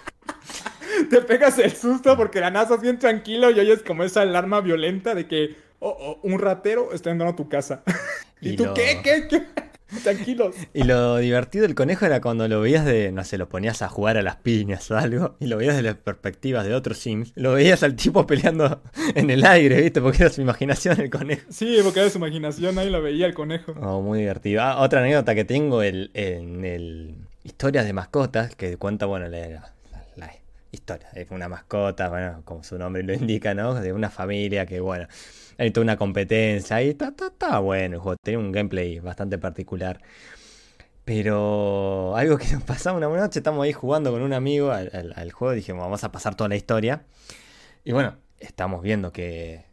[1.10, 4.60] te pegas el susto porque la NASA es bien tranquilo y oyes como esa alarma
[4.60, 7.82] violenta de que oh, oh, un ratero está entrando a tu casa.
[8.40, 9.00] ¿Y, tú qué?
[9.02, 9.26] ¿Qué?
[9.28, 9.42] ¿Qué?
[10.02, 10.54] Tranquilos.
[10.74, 13.88] Y lo divertido del conejo era cuando lo veías de, no sé, lo ponías a
[13.88, 17.32] jugar a las piñas o algo, y lo veías de las perspectivas de otros Sims,
[17.36, 18.82] lo veías al tipo peleando
[19.14, 20.02] en el aire, ¿viste?
[20.02, 21.46] Porque era su imaginación el conejo.
[21.48, 23.72] Sí, porque era su imaginación, ahí lo veía el conejo.
[23.80, 24.60] Oh, muy divertido.
[24.60, 27.14] Ah, otra anécdota que tengo el, en el
[27.48, 29.72] Historias de mascotas, que cuenta, bueno, la
[30.70, 31.08] historia.
[31.14, 33.74] Es una mascota, bueno, como su nombre lo indica, ¿no?
[33.74, 35.08] De una familia que, bueno
[35.58, 38.16] hay toda una competencia y está, está, bueno el juego.
[38.22, 40.00] Tenía un gameplay bastante particular.
[41.04, 45.54] Pero algo que nos pasaba una noche, estamos ahí jugando con un amigo al, juego,
[45.54, 47.02] dijimos, vamos a pasar toda la historia.
[47.84, 49.64] Y bueno, estamos viendo que,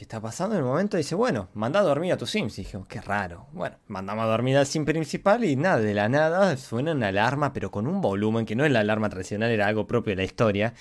[0.00, 0.96] que está pasando en el momento.
[0.96, 2.58] Dice, bueno, manda a dormir a tu Sims.
[2.58, 3.48] Y dijimos, qué raro.
[3.52, 7.52] Bueno, mandamos a dormir al Sim principal y nada, de la nada suena una alarma,
[7.52, 10.24] pero con un volumen que no es la alarma tradicional, era algo propio de la
[10.24, 10.72] historia.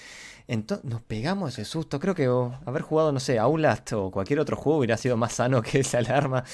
[0.48, 2.00] Entonces nos pegamos ese susto.
[2.00, 2.28] Creo que
[2.66, 5.98] haber jugado, no sé, Outlast o cualquier otro juego hubiera sido más sano que esa
[5.98, 6.46] alarma.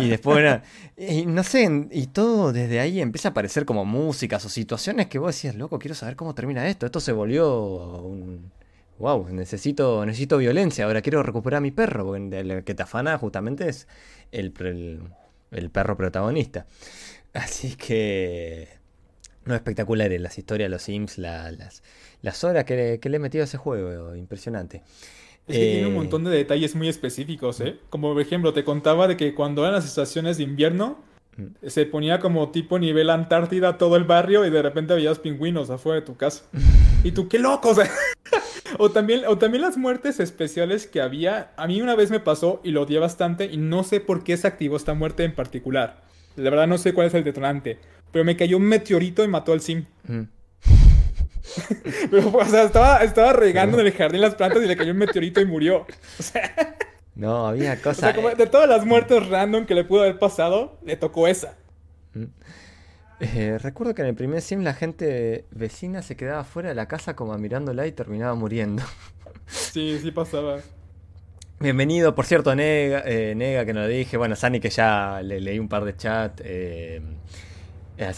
[0.00, 0.60] Y después.
[0.96, 5.18] Y no sé, y todo desde ahí empieza a aparecer como músicas o situaciones que
[5.18, 6.86] vos decías, loco, quiero saber cómo termina esto.
[6.86, 8.52] Esto se volvió un.
[8.98, 10.84] Wow, necesito, necesito violencia.
[10.84, 12.04] Ahora quiero recuperar a mi perro.
[12.04, 13.86] Porque el que te afana justamente es
[14.32, 14.52] el,
[15.50, 16.66] el, perro protagonista.
[17.32, 18.68] Así que.
[19.44, 21.82] No espectaculares las historias, los Sims, las
[22.22, 24.82] las horas que, le he metido a ese juego, impresionante.
[25.46, 27.78] Es que tiene un eh, montón de detalles muy específicos, ¿eh?
[27.88, 30.98] Como por ejemplo, te contaba de que cuando eran las estaciones de invierno,
[31.36, 31.66] mm.
[31.66, 36.00] se ponía como tipo nivel Antártida todo el barrio y de repente veías pingüinos afuera
[36.00, 36.44] de tu casa.
[37.04, 37.74] y tú, qué loco,
[38.78, 41.52] o, también, o también las muertes especiales que había.
[41.56, 44.36] A mí una vez me pasó y lo odié bastante y no sé por qué
[44.36, 46.02] se activó esta muerte en particular.
[46.36, 47.78] La verdad no sé cuál es el detonante.
[48.12, 49.84] Pero me cayó un meteorito y mató al sim.
[50.06, 50.22] Mm.
[52.10, 54.98] Pero, o sea, estaba, estaba regando en el jardín las plantas y le cayó un
[54.98, 55.86] meteorito y murió.
[56.18, 56.76] O sea.
[57.14, 58.16] No, había cosas.
[58.16, 61.56] O sea, de todas las muertes random que le pudo haber pasado, le tocó esa.
[62.14, 62.26] Mm.
[63.20, 66.86] Eh, recuerdo que en el primer sim la gente vecina se quedaba fuera de la
[66.86, 68.82] casa como mirándola y terminaba muriendo.
[69.46, 70.58] Sí, sí pasaba.
[71.58, 74.16] Bienvenido, por cierto, Nega, eh, Nega que no lo dije.
[74.16, 76.40] Bueno, Sani que ya le leí un par de chat.
[76.44, 77.02] Eh,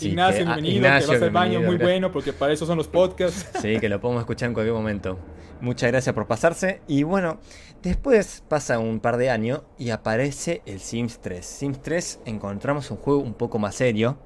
[0.00, 3.48] Ignacio, ah, bienvenido, que vas al baño, muy bueno, porque para eso son los podcasts.
[3.62, 5.18] Sí, que lo podemos escuchar en cualquier momento.
[5.62, 6.82] Muchas gracias por pasarse.
[6.86, 7.40] Y bueno,
[7.82, 11.46] después pasa un par de años y aparece el Sims 3.
[11.46, 14.18] Sims 3 encontramos un juego un poco más serio.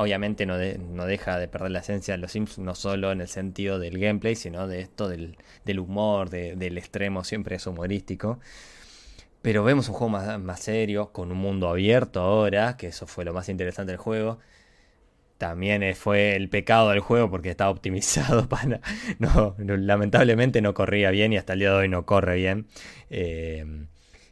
[0.00, 3.28] Obviamente no, no deja de perder la esencia de los Sims, no solo en el
[3.28, 5.36] sentido del gameplay, sino de esto del,
[5.78, 8.40] humor, del extremo, siempre es humorístico.
[9.42, 13.24] Pero vemos un juego más, más serio, con un mundo abierto ahora, que eso fue
[13.24, 14.38] lo más interesante del juego
[15.40, 18.82] también eh, fue el pecado del juego porque estaba optimizado para...
[19.18, 22.66] No, lamentablemente no corría bien y hasta el día de hoy no corre bien.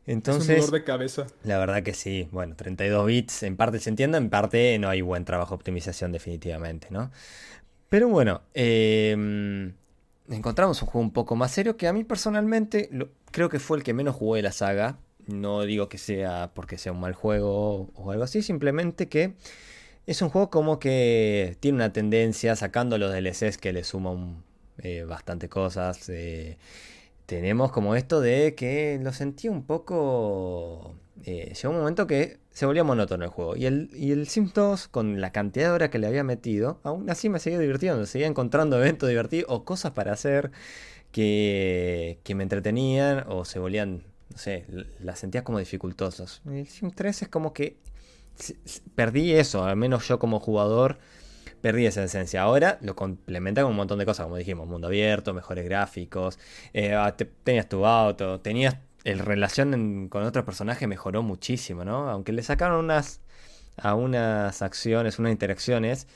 [0.09, 1.27] Entonces, es un dolor de cabeza.
[1.45, 2.29] La verdad que sí.
[2.33, 6.13] Bueno, 32 bits en parte se entiende, en parte no hay buen trabajo de optimización
[6.13, 7.11] definitivamente, ¿no?
[7.91, 9.75] Pero bueno, em,
[10.31, 12.91] encontramos un juego un poco más serio que a mí personalmente
[13.31, 14.99] creo que fue el que menos jugué de la saga.
[15.27, 19.35] No digo que sea porque sea un mal juego o algo así, simplemente que
[20.07, 24.43] es un juego como que tiene una tendencia, sacando los DLCs que le suman
[24.79, 26.09] eh, bastante cosas.
[26.09, 26.57] Eh,
[27.29, 30.95] tenemos como esto de que lo sentí un poco...
[31.25, 33.55] Eh, llegó un momento que se volvía monótono el juego.
[33.55, 36.81] Y el, y el Sims 2, con la cantidad de horas que le había metido,
[36.85, 38.07] aún así me seguía divirtiendo.
[38.07, 40.53] Seguía encontrando eventos divertidos o cosas para hacer
[41.13, 44.65] que, que me entretenían o se volvían, no sé,
[44.99, 46.41] las sentías como dificultosas.
[46.47, 47.77] El Sims 3 es como que
[48.95, 50.97] perdí eso, al menos yo como jugador
[51.61, 52.43] perdí esa esencia.
[52.43, 56.39] Ahora lo complementa con un montón de cosas, como dijimos, mundo abierto, mejores gráficos,
[56.73, 62.11] eh, ah, tenías tu auto, tenías el relación con otros personajes mejoró muchísimo, ¿no?
[62.11, 63.21] Aunque le sacaron unas
[63.77, 66.07] a unas acciones, unas interacciones.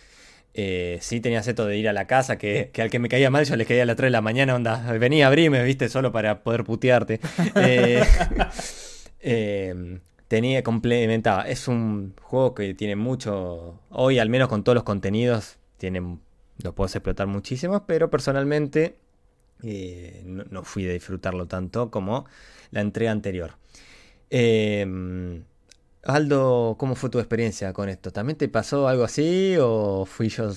[0.55, 3.45] Eh, sí tenías esto de ir a la casa, que, al que me caía mal
[3.47, 6.13] yo le caía a las 3 de la mañana, onda, venía a abrirme, viste, solo
[6.13, 7.21] para poder putearte.
[7.57, 8.05] eh,
[9.21, 10.01] eh
[10.33, 11.47] tenía complementaba.
[11.47, 13.79] Es un juego que tiene mucho.
[13.91, 16.01] Hoy, al menos con todos los contenidos, tiene,
[16.63, 18.97] lo puedes explotar muchísimo, pero personalmente
[19.63, 22.25] eh, no, fui de disfrutarlo tanto como
[22.71, 23.59] la entrega anterior.
[24.31, 25.45] Em,
[26.03, 28.11] Aldo, ¿cómo fue tu experiencia con esto?
[28.11, 30.51] ¿También te pasó algo así o fui yo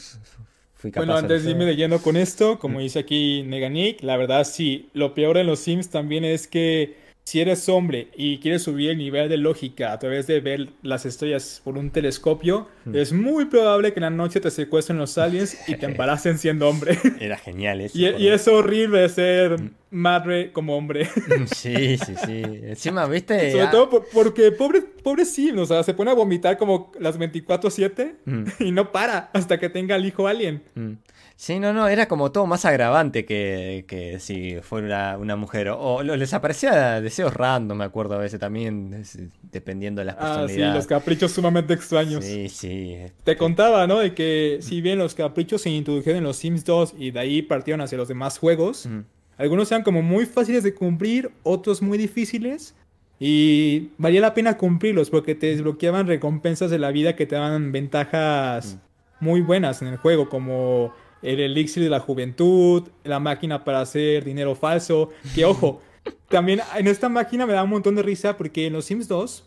[0.73, 4.15] fui capaz Bueno, antes de irme de lleno con esto, como dice aquí Neganik, la
[4.15, 8.61] verdad sí, lo peor en los Sims también es que si eres hombre y quieres
[8.61, 12.95] subir el nivel de lógica a través de ver las estrellas por un telescopio, hmm.
[12.95, 16.69] es muy probable que en la noche te secuestren los aliens y te embaracen siendo
[16.69, 16.99] hombre.
[17.19, 17.97] Era genial eso.
[17.97, 19.71] Y, y, es horrible ser hmm.
[19.89, 21.09] madre como hombre.
[21.55, 22.41] Sí, sí, sí.
[22.43, 23.51] Encima, viste.
[23.51, 27.17] Sobre Ah, todo porque pobre, pobre Sim, o sea, se pone a vomitar como las
[27.19, 28.43] 24-7 Mm.
[28.59, 30.61] y no para hasta que tenga el hijo alien.
[30.75, 30.91] mm.
[31.37, 35.67] Sí, no, no, era como todo más agravante que, que si fuera una, una mujer.
[35.69, 39.03] O, o les aparecía deseos random, me acuerdo a veces también,
[39.51, 40.75] dependiendo de las Ah, sí, personalidades.
[40.75, 42.23] los caprichos sumamente extraños.
[42.23, 42.95] Sí, sí.
[43.25, 43.99] Te contaba, ¿no?
[43.99, 47.41] De que si bien los caprichos se introdujeron en los Sims 2 y de ahí
[47.41, 49.01] partieron hacia los demás juegos, Mm.
[49.37, 52.75] algunos eran como muy fáciles de cumplir, otros muy difíciles.
[53.19, 57.71] Y valía la pena cumplirlos porque te desbloqueaban recompensas de la vida que te daban
[57.71, 58.77] ventajas
[59.21, 60.93] muy buenas en el juego, como
[61.25, 65.09] el elixir de la juventud, la máquina para hacer dinero falso.
[65.33, 65.81] Que ojo,
[66.29, 69.43] también en esta máquina me da un montón de risa porque en los Sims 2,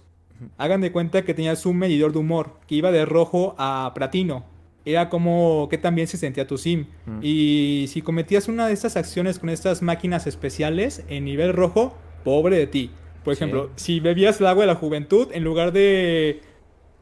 [0.56, 4.44] hagan de cuenta que tenías un medidor de humor que iba de rojo a platino.
[4.84, 6.86] Era como que también se sentía tu sim.
[7.06, 7.18] Mm.
[7.22, 12.56] Y si cometías una de estas acciones con estas máquinas especiales en nivel rojo, pobre
[12.56, 12.90] de ti.
[13.24, 13.44] Por Sí.
[13.44, 16.40] ejemplo, si bebías el agua de la juventud, en lugar de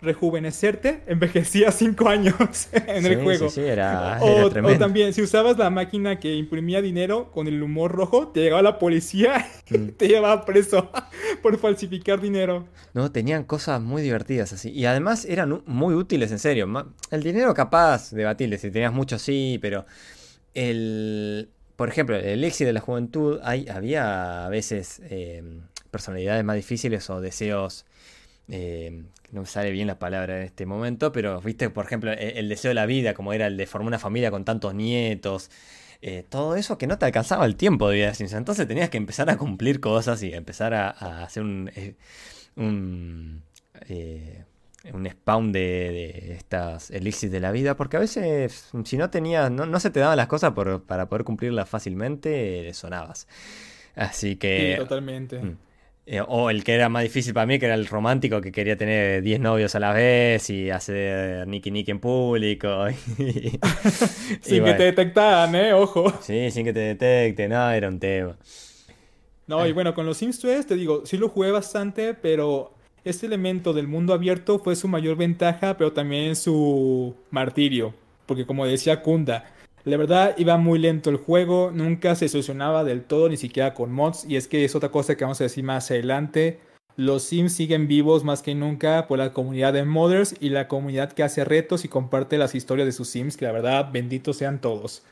[0.06, 2.34] rejuvenecerte, envejecías 5 años
[2.72, 3.50] en Sí, el juego.
[3.50, 4.78] Sí, sí, era, O, era o tremendo.
[4.78, 8.78] también, si usabas la máquina que imprimía dinero con el humor rojo, te llegaba la
[8.78, 9.90] policía y Mm.
[9.98, 10.90] te llevaba preso
[11.42, 12.66] por falsificar dinero.
[12.94, 14.70] No, tenían cosas muy divertidas así.
[14.70, 16.66] Y además eran muy útiles, en serio.
[17.10, 19.84] El dinero capaz, debatible, si tenías mucho sí, pero
[20.54, 21.50] el...
[21.76, 25.42] Por ejemplo, el elixir de la juventud, hay, había a veces eh,
[25.90, 27.84] personalidades más difíciles o deseos...
[28.48, 32.38] eh, no me sale bien la palabra en este momento, pero viste, por ejemplo, e-
[32.38, 35.50] el, deseo de la vida, como era el de formar una familia con tantos nietos,
[36.02, 38.38] eh, todo eso que no te alcanzaba el tiempo de vida de Simpson.
[38.38, 41.94] Entonces tenías que empezar a cumplir cosas y empezar a, a hacer un, eh,
[42.56, 43.42] un,
[44.92, 49.50] un spawn de, de estas elixir de la vida, porque a veces si no tenías,
[49.50, 53.26] no, no se te daban las cosas por- para poder cumplirlas fácilmente, sonabas.
[53.96, 54.76] Así Sí, que...
[54.76, 55.38] totalmente.
[55.40, 55.56] Mm.
[56.08, 58.76] Eh, o el que era más difícil para mí, que era el romántico que quería
[58.76, 62.88] tener 10 novios a la vez y hacer niki niki en público.
[62.88, 63.58] y- y
[64.40, 65.72] Sin que te detectaran, ¿eh?
[65.74, 66.12] Ojo.
[66.20, 68.36] Sí, sin que te detecte, no, era un tema.
[69.48, 72.72] No, y bueno, con los Sims 3, te digo, sí lo jugué bastante, pero
[73.04, 77.94] este elemento del mundo abierto fue su mayor ventaja, pero también su martirio.
[78.26, 79.44] Porque como decía Kunda,
[79.90, 83.92] la verdad iba muy lento el juego, nunca se solucionaba del todo, ni siquiera con
[83.92, 86.58] mods, y es que es otra cosa que vamos a decir más adelante.
[86.96, 91.12] Los Sims siguen vivos más que nunca por la comunidad de modders y la comunidad
[91.12, 94.60] que hace retos y comparte las historias de sus Sims, que la verdad, benditos sean
[94.60, 95.04] todos.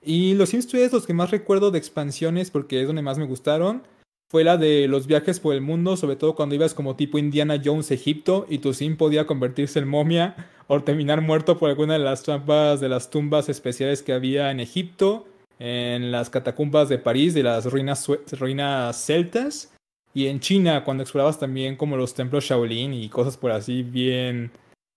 [0.00, 3.26] Y los Sims 3, los que más recuerdo de expansiones, porque es donde más me
[3.26, 3.82] gustaron,
[4.30, 7.60] fue la de los viajes por el mundo, sobre todo cuando ibas como tipo Indiana
[7.62, 10.36] Jones Egipto y tu sim podía convertirse en momia
[10.68, 14.60] o terminar muerto por alguna de las trampas de las tumbas especiales que había en
[14.60, 15.26] Egipto,
[15.58, 18.06] en las catacumbas de París, de las ruinas,
[18.38, 19.72] ruinas celtas,
[20.14, 24.52] y en China cuando explorabas también como los templos Shaolin y cosas por así bien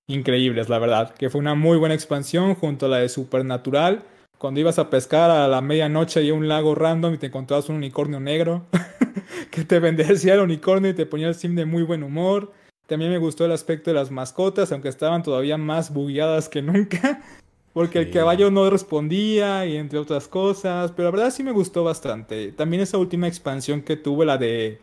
[0.08, 4.04] increíbles, la verdad, que fue una muy buena expansión junto a la de Supernatural.
[4.44, 7.70] Cuando ibas a pescar a la medianoche y a un lago random y te encontrabas
[7.70, 8.66] un unicornio negro
[9.52, 12.52] que te bendecía el unicornio y te ponía el sim de muy buen humor.
[12.86, 17.24] También me gustó el aspecto de las mascotas, aunque estaban todavía más bugueadas que nunca.
[17.74, 20.92] Porque el caballo no respondía y entre otras cosas.
[20.92, 22.52] Pero la verdad sí me gustó bastante.
[22.52, 24.82] También esa última expansión que tuve, la de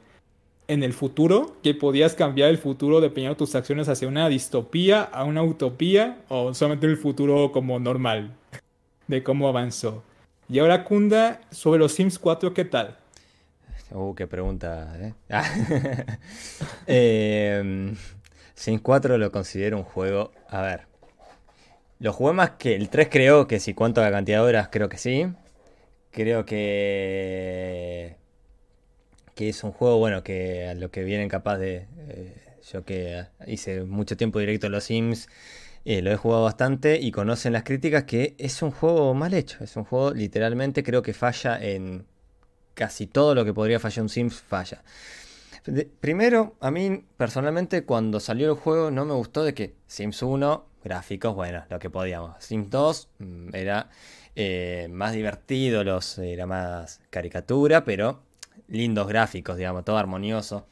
[0.68, 5.02] en el futuro, que podías cambiar el futuro dependiendo de tus acciones hacia una distopía,
[5.02, 8.38] a una utopía o solamente el futuro como normal
[9.10, 10.02] de cómo avanzó.
[10.48, 12.96] Y ahora Kunda, sobre los Sims 4, ¿qué tal?
[13.92, 15.14] Uh, qué pregunta, ¿eh?
[16.86, 17.94] Eh,
[18.54, 20.32] Sims 4 lo considero un juego.
[20.48, 20.86] A ver.
[21.98, 23.74] Lo jugué más que el 3, creo que sí.
[23.74, 24.68] ¿Cuánto la cantidad de horas?
[24.70, 25.26] Creo que sí.
[26.10, 28.16] Creo que.
[29.34, 31.86] Que es un juego, bueno, que a lo que vienen capaz de.
[32.08, 32.34] eh,
[32.72, 35.28] yo que hice mucho tiempo directo en los Sims.
[35.84, 39.62] Eh, lo he jugado bastante y conocen las críticas que es un juego mal hecho.
[39.64, 42.06] Es un juego literalmente creo que falla en
[42.74, 44.82] casi todo lo que podría fallar un Sims falla.
[46.00, 50.66] Primero, a mí personalmente cuando salió el juego no me gustó de que Sims 1,
[50.82, 52.42] gráficos, bueno, lo que podíamos.
[52.42, 53.90] Sims 2 mm, era
[54.36, 58.22] eh, más divertido, los, era más caricatura, pero
[58.68, 60.66] lindos gráficos, digamos, todo armonioso.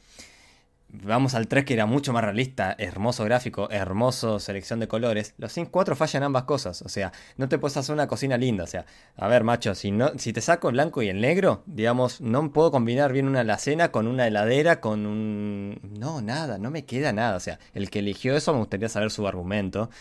[0.91, 5.35] Vamos al 3 que era mucho más realista, hermoso gráfico, hermoso selección de colores.
[5.37, 8.63] Los Sims 4 fallan ambas cosas, o sea, no te puedes hacer una cocina linda,
[8.63, 11.61] o sea, a ver, macho, si no si te saco el blanco y el negro,
[11.67, 16.71] digamos, no puedo combinar bien una alacena con una heladera con un no, nada, no
[16.71, 19.91] me queda nada, o sea, el que eligió eso me gustaría saber su argumento,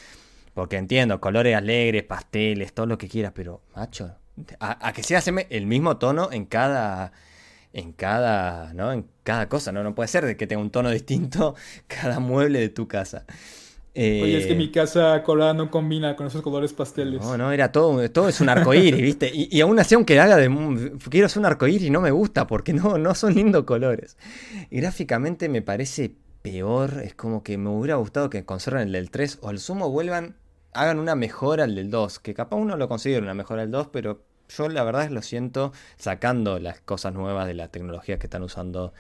[0.55, 4.17] porque entiendo, colores alegres, pasteles, todo lo que quieras, pero macho,
[4.59, 7.13] a, que sea el mismo tono en cada
[7.73, 8.93] en cada, ¿no?
[8.93, 9.83] En cada cosa, ¿no?
[9.83, 11.55] No puede ser de que tenga un tono distinto
[11.87, 13.25] cada mueble de tu casa.
[13.95, 17.21] Oye, es que mi eh, casa colorada no combina con esos colores pasteles.
[17.21, 19.31] No, no, era todo, todo es un arcoíris, ¿viste?
[19.35, 20.49] Y, aún así, aunque haga de.
[21.11, 24.17] Quiero hacer un arcoíris, no me gusta porque no, no son lindos colores.
[24.71, 27.03] gráficamente me parece peor.
[27.03, 30.37] Es como que me hubiera gustado que conserven el del 3 o al sumo vuelvan,
[30.75, 32.21] hagan una mejora al del 2.
[32.21, 35.23] Que capaz uno lo considera una mejora al 2, pero yo la verdad es lo
[35.23, 38.93] siento sacando las cosas nuevas de la tecnología que están usando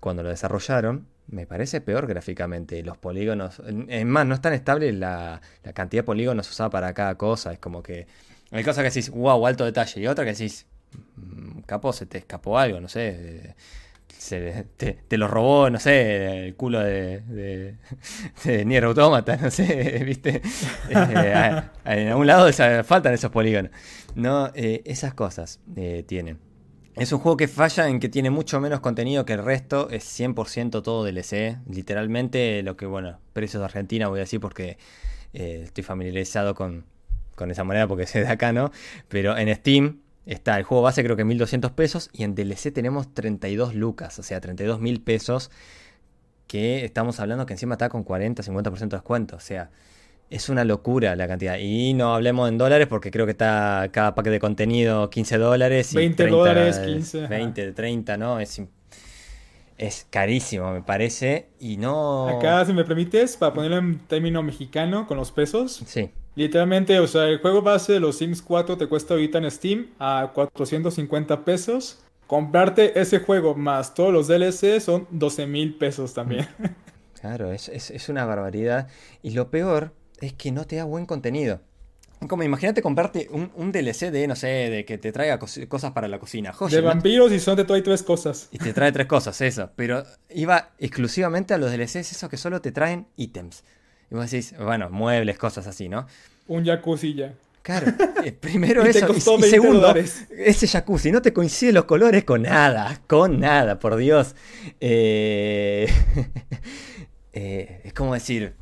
[0.00, 1.06] cuando lo desarrollaron.
[1.26, 2.82] Me parece peor gráficamente.
[2.82, 3.60] Los polígonos.
[3.88, 5.40] Es más, no es tan estable la,
[5.74, 7.52] cantidad de polígonos usada para cada cosa.
[7.52, 8.06] Es como que.
[8.50, 10.00] Hay cosas que decís, wow, alto detalle.
[10.00, 10.64] Y otra que decís,
[11.16, 13.54] mm, capo, se te escapó algo, no sé
[14.28, 17.76] te, lo robó, no sé, el culo de,
[18.44, 20.42] de, Nier Automata, no sé, ¿viste?
[20.90, 22.50] Eh, en algún lado
[22.84, 23.72] faltan esos polígonos.
[24.14, 26.38] No, eh, esas cosas eh, tienen.
[26.96, 30.04] Es un juego que falla en que tiene mucho menos contenido que el resto, es
[30.18, 34.78] 100% todo DLC, literalmente lo que, bueno, precios de Argentina voy a decir porque
[35.32, 36.86] estoy familiarizado con,
[37.36, 38.70] con esa moneda porque soy de acá, ¿no?
[39.08, 43.14] Pero en Steam Está el juego base creo que 1200 pesos y en DLC tenemos
[43.14, 45.50] 32 lucas, o sea, 32 mil pesos
[46.46, 49.70] que estamos hablando que encima está con 40, 50% de descuento, o sea,
[50.28, 51.56] es una locura la cantidad.
[51.58, 55.94] Y no hablemos en dólares porque creo que está cada paquete de contenido 15 dólares.
[55.94, 57.26] 20 dólares, 15.
[57.26, 58.38] 20, 30, ¿no?
[58.38, 58.60] Es,
[59.78, 61.48] es carísimo, me parece.
[61.58, 62.28] Y no...
[62.28, 65.82] Acá, si me permites, para ponerlo en término mexicano con los pesos.
[65.86, 66.10] Sí.
[66.38, 69.88] Literalmente, o sea, el juego base de los Sims 4 te cuesta ahorita en Steam
[69.98, 71.98] a 450 pesos.
[72.28, 76.46] Comprarte ese juego más todos los DLC son 12 mil pesos también.
[77.20, 78.86] Claro, es, una barbaridad.
[79.20, 81.60] Y lo peor es que no te da buen contenido.
[82.28, 86.20] Como imagínate comprarte un, DLC de, no sé, de que te traiga cosas para la
[86.20, 86.54] cocina.
[86.70, 88.48] de vampiros y son de todo y tres cosas.
[88.52, 89.70] Y te trae tres cosas, eso.
[89.74, 93.64] Pero iba exclusivamente a los DLCs, esos que solo te traen ítems.
[94.10, 96.06] Y vos decís, bueno, muebles, cosas así, ¿no?
[96.46, 97.34] Un jacuzzi ya.
[97.68, 97.92] Claro,
[98.24, 99.12] eh, primero eso.
[99.14, 104.34] y, segundo, ese jacuzzi no te coincide los colores con nada, con nada, por Dios.
[104.80, 105.86] Eh,
[107.34, 108.54] eh, es como decir,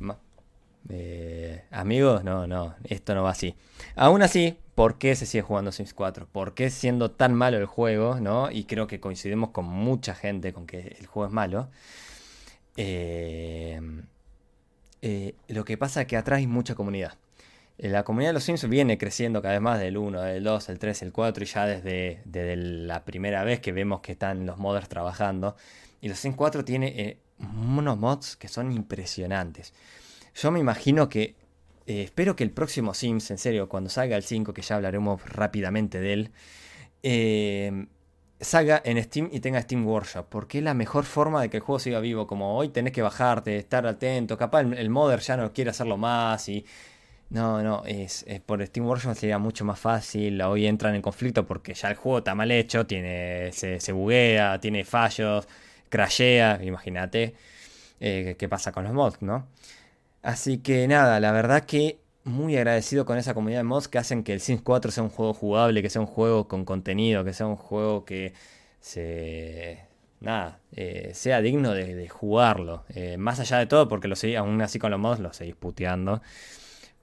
[1.71, 3.55] amigos, no, no, esto no va así.
[3.95, 6.27] Aún así, ¿por qué se sigue jugando Sims 4?
[6.29, 8.51] ¿Por qué siendo tan malo el juego, no?
[8.51, 11.69] Y creo que coincidimos con mucha gente con que el juego es malo.
[15.01, 17.17] Lo que pasa es que atrae mucha comunidad.
[17.77, 20.69] Eh, la comunidad de los Sims viene creciendo cada vez más del 1, del 2,
[20.69, 24.45] el 3, el 4 y ya desde, desde la primera vez que vemos que están
[24.45, 25.55] los modders trabajando.
[26.01, 29.73] Y los Sims 4 tiene eh, unos mods que son impresionantes.
[30.35, 31.35] Yo me imagino que,
[31.85, 35.23] eh, espero que el próximo Sims, en serio, cuando salga el 5, que ya hablaremos
[35.25, 36.31] rápidamente de él,
[38.39, 41.63] salga en Steam y tenga Steam Workshop, porque es la mejor forma de que el
[41.63, 42.27] juego siga vivo.
[42.27, 45.97] Como hoy tenés que bajarte, estar atento, capaz el, el modder ya no quiere hacerlo
[45.97, 46.65] más y
[47.29, 50.41] no, no, es, por Steam Workshop sería mucho más fácil.
[50.41, 54.59] Hoy entran en conflicto porque ya el juego está mal hecho, tiene, se, se buguea,
[54.61, 55.47] tiene fallos,
[55.89, 57.35] crashea, imagínate
[57.99, 59.47] eh, qué pasa con los mods, ¿no?
[60.23, 64.23] Así que nada, la verdad que muy agradecido con esa comunidad de mods que hacen
[64.23, 67.33] que el Sims 4 sea un juego jugable, que sea un juego con contenido, que
[67.33, 68.33] sea un juego que
[70.19, 72.83] nada, eh, sea digno de, jugarlo.
[72.89, 76.21] Eh, más allá de todo, porque lo aún así con los mods lo seguís puteando.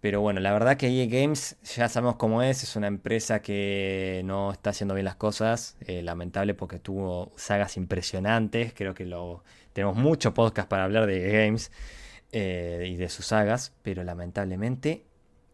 [0.05, 4.21] Pero bueno, la verdad que EA Games ya sabemos cómo es, es una empresa que
[4.27, 9.45] no está haciendo bien las cosas, eh, lamentable porque tuvo sagas impresionantes, creo que lo
[9.73, 11.73] tenemos mucho podcast para hablar de EA Games
[12.33, 15.07] eh, y de sus sagas, pero lamentablemente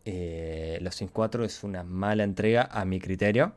[0.05, 3.55] eh, Los Sims 4 es una mala entrega a mi criterio,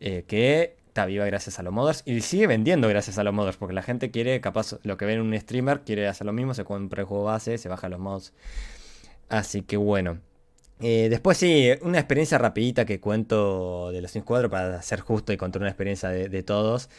[0.00, 3.74] que está viva gracias a los modders y sigue vendiendo gracias a los modders, porque
[3.74, 6.64] la gente quiere, capaz lo que ven en un streamer, quiere hacer lo mismo, se
[6.64, 8.32] compra el juego base, se baja los mods.
[9.28, 10.20] Así que bueno.
[10.80, 15.32] Eh, después sí, una experiencia rapidita que cuento de los Sims 4 para ser justo
[15.32, 16.90] y contar una experiencia de, todos.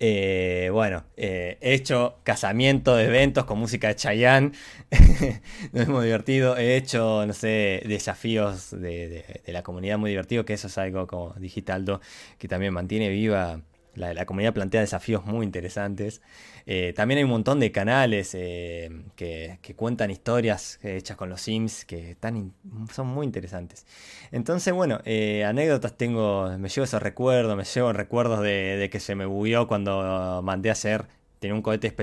[0.00, 4.52] Eh, bueno, eh, he hecho casamiento, eventos con música de Chayanne,
[5.72, 6.56] nos hemos divertido.
[6.56, 11.06] He hecho, no sé, desafíos de, de, la comunidad muy divertido, que eso es algo
[11.06, 12.00] como Digitaldo
[12.38, 13.60] que también mantiene viva
[13.98, 16.22] la, comunidad plantea desafíos muy interesantes.
[16.70, 21.86] Eh, también hay un montón de canales eh, que, cuentan historias hechas con los Sims
[21.86, 22.52] que están
[22.92, 23.86] son muy interesantes.
[24.32, 29.14] Entonces, bueno, eh, anécdotas tengo, me llevo esos recuerdos, me llevo recuerdos de, que se
[29.14, 31.06] me bugueó cuando mandé a hacer,
[31.38, 31.94] tenía un cohete,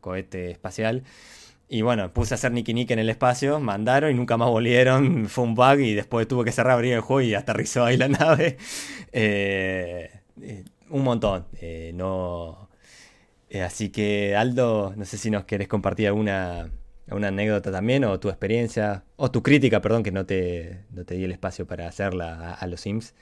[0.00, 1.04] cohete espacial
[1.68, 5.26] Y bueno, puse a hacer Nicky Nick en el espacio, mandaron y nunca más volvieron.
[5.28, 8.08] Fue un bug y después tuve que cerrar abrir el juego y aterrizó ahí la
[8.20, 8.56] nave.
[9.12, 10.10] Eh,
[10.42, 11.46] eh, un montón.
[13.50, 16.70] Eh, así que, Aldo, no sé si nos querés compartir alguna,
[17.10, 21.32] anécdota también, o tu experiencia, o tu crítica, perdón, que no te, no di el
[21.32, 23.12] espacio para hacerla a los Sims.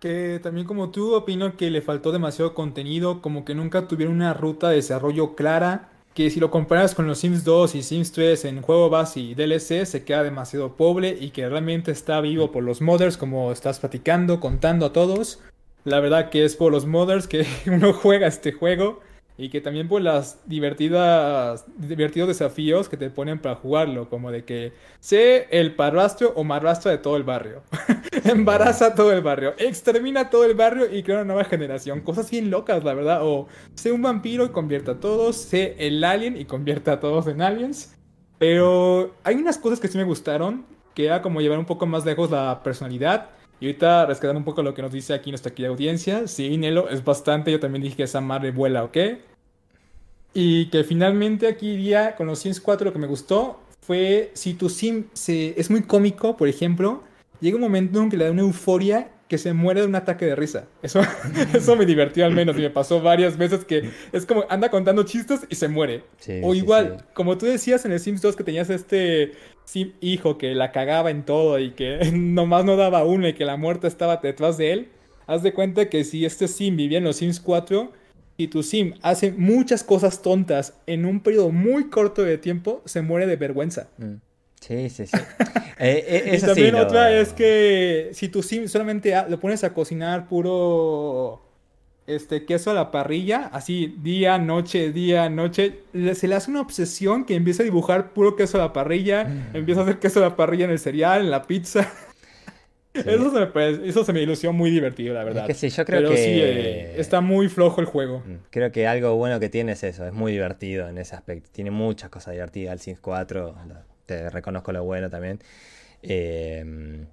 [0.00, 4.34] Que también como tú opino que le faltó demasiado contenido, como que nunca tuvieron una
[4.34, 8.44] ruta de desarrollo clara que si lo comparas con los Sims 2 y Sims 3
[8.44, 12.62] en juego base y DLC se queda demasiado pobre y que realmente está vivo por
[12.62, 15.40] los modders como estás platicando, contando a todos.
[15.84, 19.00] La verdad que es por los modders que uno juega este juego
[19.36, 24.44] y que también por las divertidas, divertidos desafíos que te ponen para jugarlo, como de
[24.44, 27.62] que sé el parrastro o marrastro de todo el barrio,
[28.24, 32.48] embaraza todo el barrio, extermina todo el barrio y crea una nueva generación, cosas bien
[32.48, 36.44] locas, la verdad, o sé un vampiro y convierta a todos, sé el alien y
[36.44, 37.96] convierta a todos en aliens,
[38.38, 40.64] pero hay unas cosas que sí me gustaron,
[40.94, 43.30] que era como llevar un poco más lejos la personalidad,
[43.60, 46.88] y ahorita rescatando un poco lo que nos dice aquí nuestra querida audiencia, sí, Nelo,
[46.88, 48.96] es bastante, yo también dije que esa madre vuela, ¿ok?
[50.34, 54.54] Y que finalmente aquí iría con los Sims 4 lo que me gustó fue si
[54.54, 57.02] tu Sim se, es muy cómico, por ejemplo,
[57.40, 60.26] llega un momento en que le da una euforia que se muere de un ataque
[60.26, 60.66] de risa.
[60.82, 61.00] Eso,
[61.54, 65.02] eso me divirtió al menos y me pasó varias veces que es como anda contando
[65.04, 66.04] chistes y se muere.
[66.42, 69.32] o igual, como tú decías en el Sims 2 que tenías este
[69.64, 73.44] sim hijo que la cagaba en todo y que nomás no daba uno y que
[73.44, 74.88] la muerte estaba detrás de él,
[75.26, 77.92] haz de cuenta que si este sim vivía en los Sims 4
[78.36, 83.00] y tu sim hace muchas cosas tontas en un periodo muy corto de tiempo, se
[83.00, 83.88] muere de vergüenza.
[83.96, 84.14] Mm.
[84.66, 85.16] Sí, sí, sí.
[85.76, 90.28] Eh, eh, y también otra es que si tu sim solamente lo pones a cocinar
[90.28, 91.42] puro
[92.06, 95.80] este queso a la parrilla, así día, noche, día, noche,
[96.14, 99.56] se le hace una obsesión que empieza a dibujar puro queso a la parrilla, mm.
[99.56, 101.92] empieza a hacer queso a la parrilla en el cereal, en la pizza.
[102.94, 105.50] Eso, se me, eso se me ilusió muy divertido, la verdad.
[105.50, 106.16] Es que sí, yo creo que...
[106.16, 108.20] sí, eh, está muy flojo el juego.
[108.20, 111.50] Mm, creo que algo bueno que tiene es eso, es muy divertido en ese aspecto.
[111.52, 113.56] Tiene muchas cosas divertidas el Sims 4,
[114.06, 115.40] te reconozco lo bueno también.
[116.02, 117.06] Eh,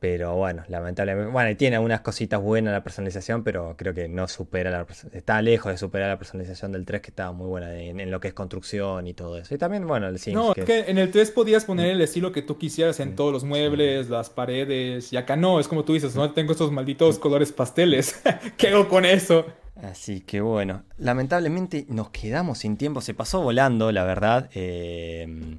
[0.00, 1.30] pero bueno, lamentablemente.
[1.30, 4.86] Bueno, tiene algunas cositas buenas la personalización, pero creo que no supera la.
[5.12, 8.28] Está lejos de superar la personalización del 3, que estaba muy buena en, lo que
[8.28, 9.54] es construcción y todo eso.
[9.54, 10.34] Y también, bueno, el Sims.
[10.34, 10.64] No, que...
[10.64, 14.08] que en el 3 podías poner el estilo que tú quisieras en todos los muebles,
[14.08, 15.12] las paredes.
[15.12, 18.22] Y acá no, es como tú dices, no tengo estos malditos colores pasteles.
[18.56, 19.44] ¿Qué hago con eso?
[19.82, 23.02] Así que bueno, lamentablemente nos quedamos sin tiempo.
[23.02, 24.48] Se pasó volando, la verdad.
[24.54, 25.58] Eh,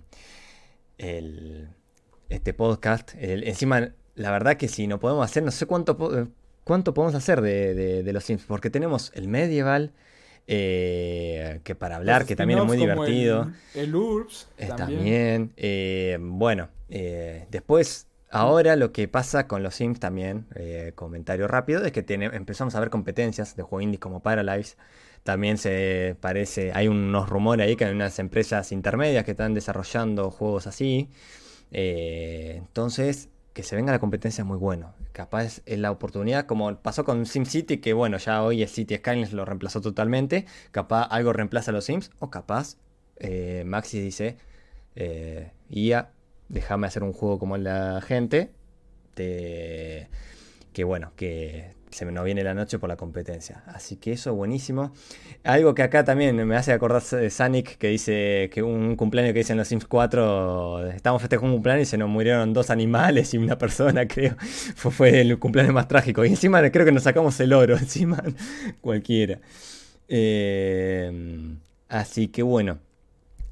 [1.02, 1.70] el,
[2.30, 3.12] este podcast.
[3.18, 5.97] encima la verdad que si no podemos hacer, no sé cuánto,
[6.64, 9.91] cuánto podemos hacer de, los Sims, porque tenemos el medieval,
[10.47, 13.52] eh, que para hablar, que también es muy divertido.
[13.74, 15.54] El, URBS eh, también.
[15.58, 20.45] Eh, bueno, después, ahora lo que pasa con los Sims también,
[20.95, 24.76] comentario rápido, es que empezamos a ver competencias de juegos indies como Paralyze.
[25.24, 30.32] También se parece, hay unos rumores ahí que hay unas empresas intermedias que están desarrollando
[30.32, 31.09] juegos así.
[31.72, 34.93] entonces, que se venga la competencia es muy bueno.
[35.11, 39.34] Capaz es la oportunidad, como pasó con SimCity, que bueno, ya hoy es City Skylines
[39.34, 40.45] lo reemplazó totalmente.
[40.72, 42.78] Capaz algo reemplaza a los Sims, o capaz
[43.17, 44.38] eh, Maxi dice,
[44.95, 46.11] eh, IA,
[46.49, 48.51] déjame hacer un juego como la gente,
[49.15, 50.07] que
[50.84, 53.63] bueno, que se me no viene la noche por la competencia.
[53.67, 54.93] Así que eso, buenísimo.
[55.43, 59.39] Algo que acá también me hace acordar de Sonic, que dice que un cumpleaños que
[59.39, 63.33] dice en los Sims 4, estamos festejando un cumpleaños y se nos murieron dos animales
[63.33, 64.35] y una persona, creo.
[64.37, 66.23] Fue, el cumpleaños más trágico.
[66.25, 68.23] Y encima creo que nos sacamos el oro, encima
[68.81, 69.39] cualquiera.
[70.07, 71.55] Eh,
[71.89, 72.79] así que bueno.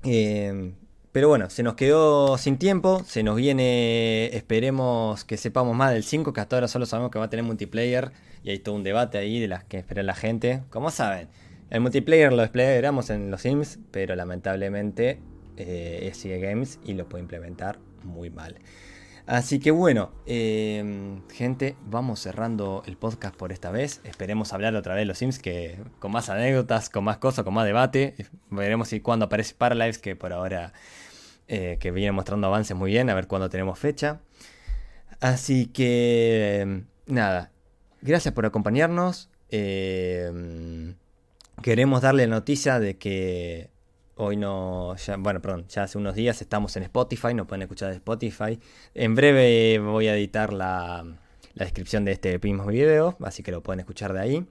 [0.04, 0.72] Eh,
[1.12, 6.04] pero bueno, se nos quedó sin tiempo, se nos viene, esperemos que sepamos más del
[6.04, 8.12] 5, que hasta ahora solo sabemos que va a tener multiplayer
[8.44, 10.62] y hay todo un debate ahí de las que espera la gente.
[10.70, 11.28] Como saben,
[11.72, 15.20] el multiplayer lo desplegamos en los Sims, pero lamentablemente
[15.58, 18.58] eh, es sigue Games y lo puede implementar muy mal.
[19.30, 24.02] Así que bueno, em, gente, vamos cerrando el podcast por esta vez.
[24.04, 27.54] Esperemos hablar otra vez de los Sims, que con más anécdotas, con más cosas, con
[27.54, 28.16] más debate.
[28.50, 30.74] Veremos si cuando aparece Paralives, que por ahora
[31.50, 34.22] eh, que viene mostrando avances muy bien, a ver cuándo tenemos fecha.
[35.20, 37.52] Así que nada,
[38.02, 39.30] gracias por acompañarnos.
[39.50, 40.96] Em,
[41.62, 43.70] queremos darle la noticia de que
[44.22, 47.96] Hoy no, bueno, perdón, ya hace unos días estamos en Spotify, nos pueden escuchar de
[47.96, 48.60] Spotify.
[48.94, 51.06] En breve voy a editar la,
[51.56, 54.46] descripción de este mismo video, así que lo pueden escuchar de ahí.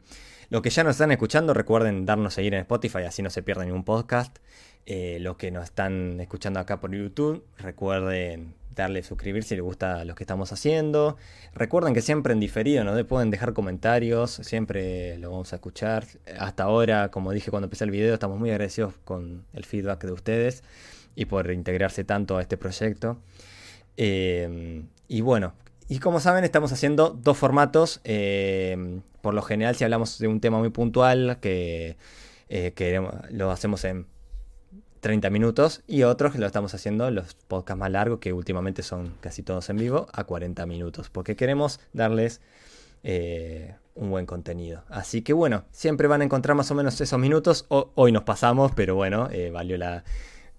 [0.50, 3.42] Los que ya nos están escuchando, recuerden darnos a seguir en Spotify, así no se
[3.42, 4.38] pierden ningún podcast.
[4.86, 10.06] Eh, los que nos están escuchando acá por YouTube, recuerden darle suscribir si les gusta
[10.06, 11.18] lo que estamos haciendo.
[11.52, 16.06] Recuerden que siempre en diferido nos pueden dejar comentarios, siempre lo vamos a escuchar.
[16.38, 20.12] Hasta ahora, como dije cuando empecé el video, estamos muy agradecidos con el feedback de
[20.12, 20.64] ustedes
[21.14, 23.18] y por integrarse tanto a este proyecto.
[23.98, 25.52] Eh, y bueno,
[25.88, 28.00] y como saben, estamos haciendo dos formatos.
[28.04, 31.96] Eh, por lo general, si hablamos de un tema muy puntual, que
[32.48, 34.06] eh, lo hacemos en
[35.00, 39.14] 30 minutos, y otros que lo estamos haciendo, los podcasts más largos, que últimamente son
[39.20, 42.40] casi todos en vivo, a 40 minutos, porque queremos darles
[43.94, 44.84] un buen contenido.
[44.88, 47.64] Así que bueno, siempre van a encontrar más o menos esos minutos.
[47.68, 50.04] hoy nos pasamos, pero bueno, valió la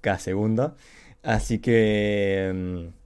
[0.02, 0.76] cada segundo.
[1.22, 2.99] Así que mm,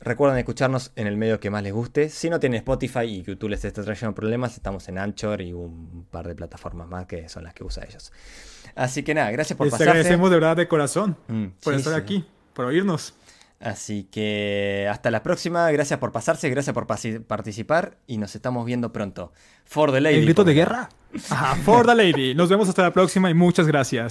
[0.00, 2.08] recuerden escucharnos en el medio que más les guste.
[2.08, 6.06] Si no tienen Spotify y YouTube les está trayendo problemas, estamos en Anchor y un
[6.10, 8.12] par de plataformas más que son las que usa ellos.
[8.74, 12.24] Así que nada, gracias por Les agradecemos de verdad de corazón mm, por estar aquí,
[12.54, 13.14] por oírnos.
[13.60, 15.70] Así que hasta la próxima.
[15.70, 19.32] Gracias por pasarse, gracias por participar y nos estamos viendo pronto.
[19.66, 20.16] For the Lady.
[20.16, 20.88] ¿El grito de guerra?
[21.28, 22.34] Ajá, For the Lady.
[22.36, 23.98] Nos vemos hasta la próxima y muchas gracias.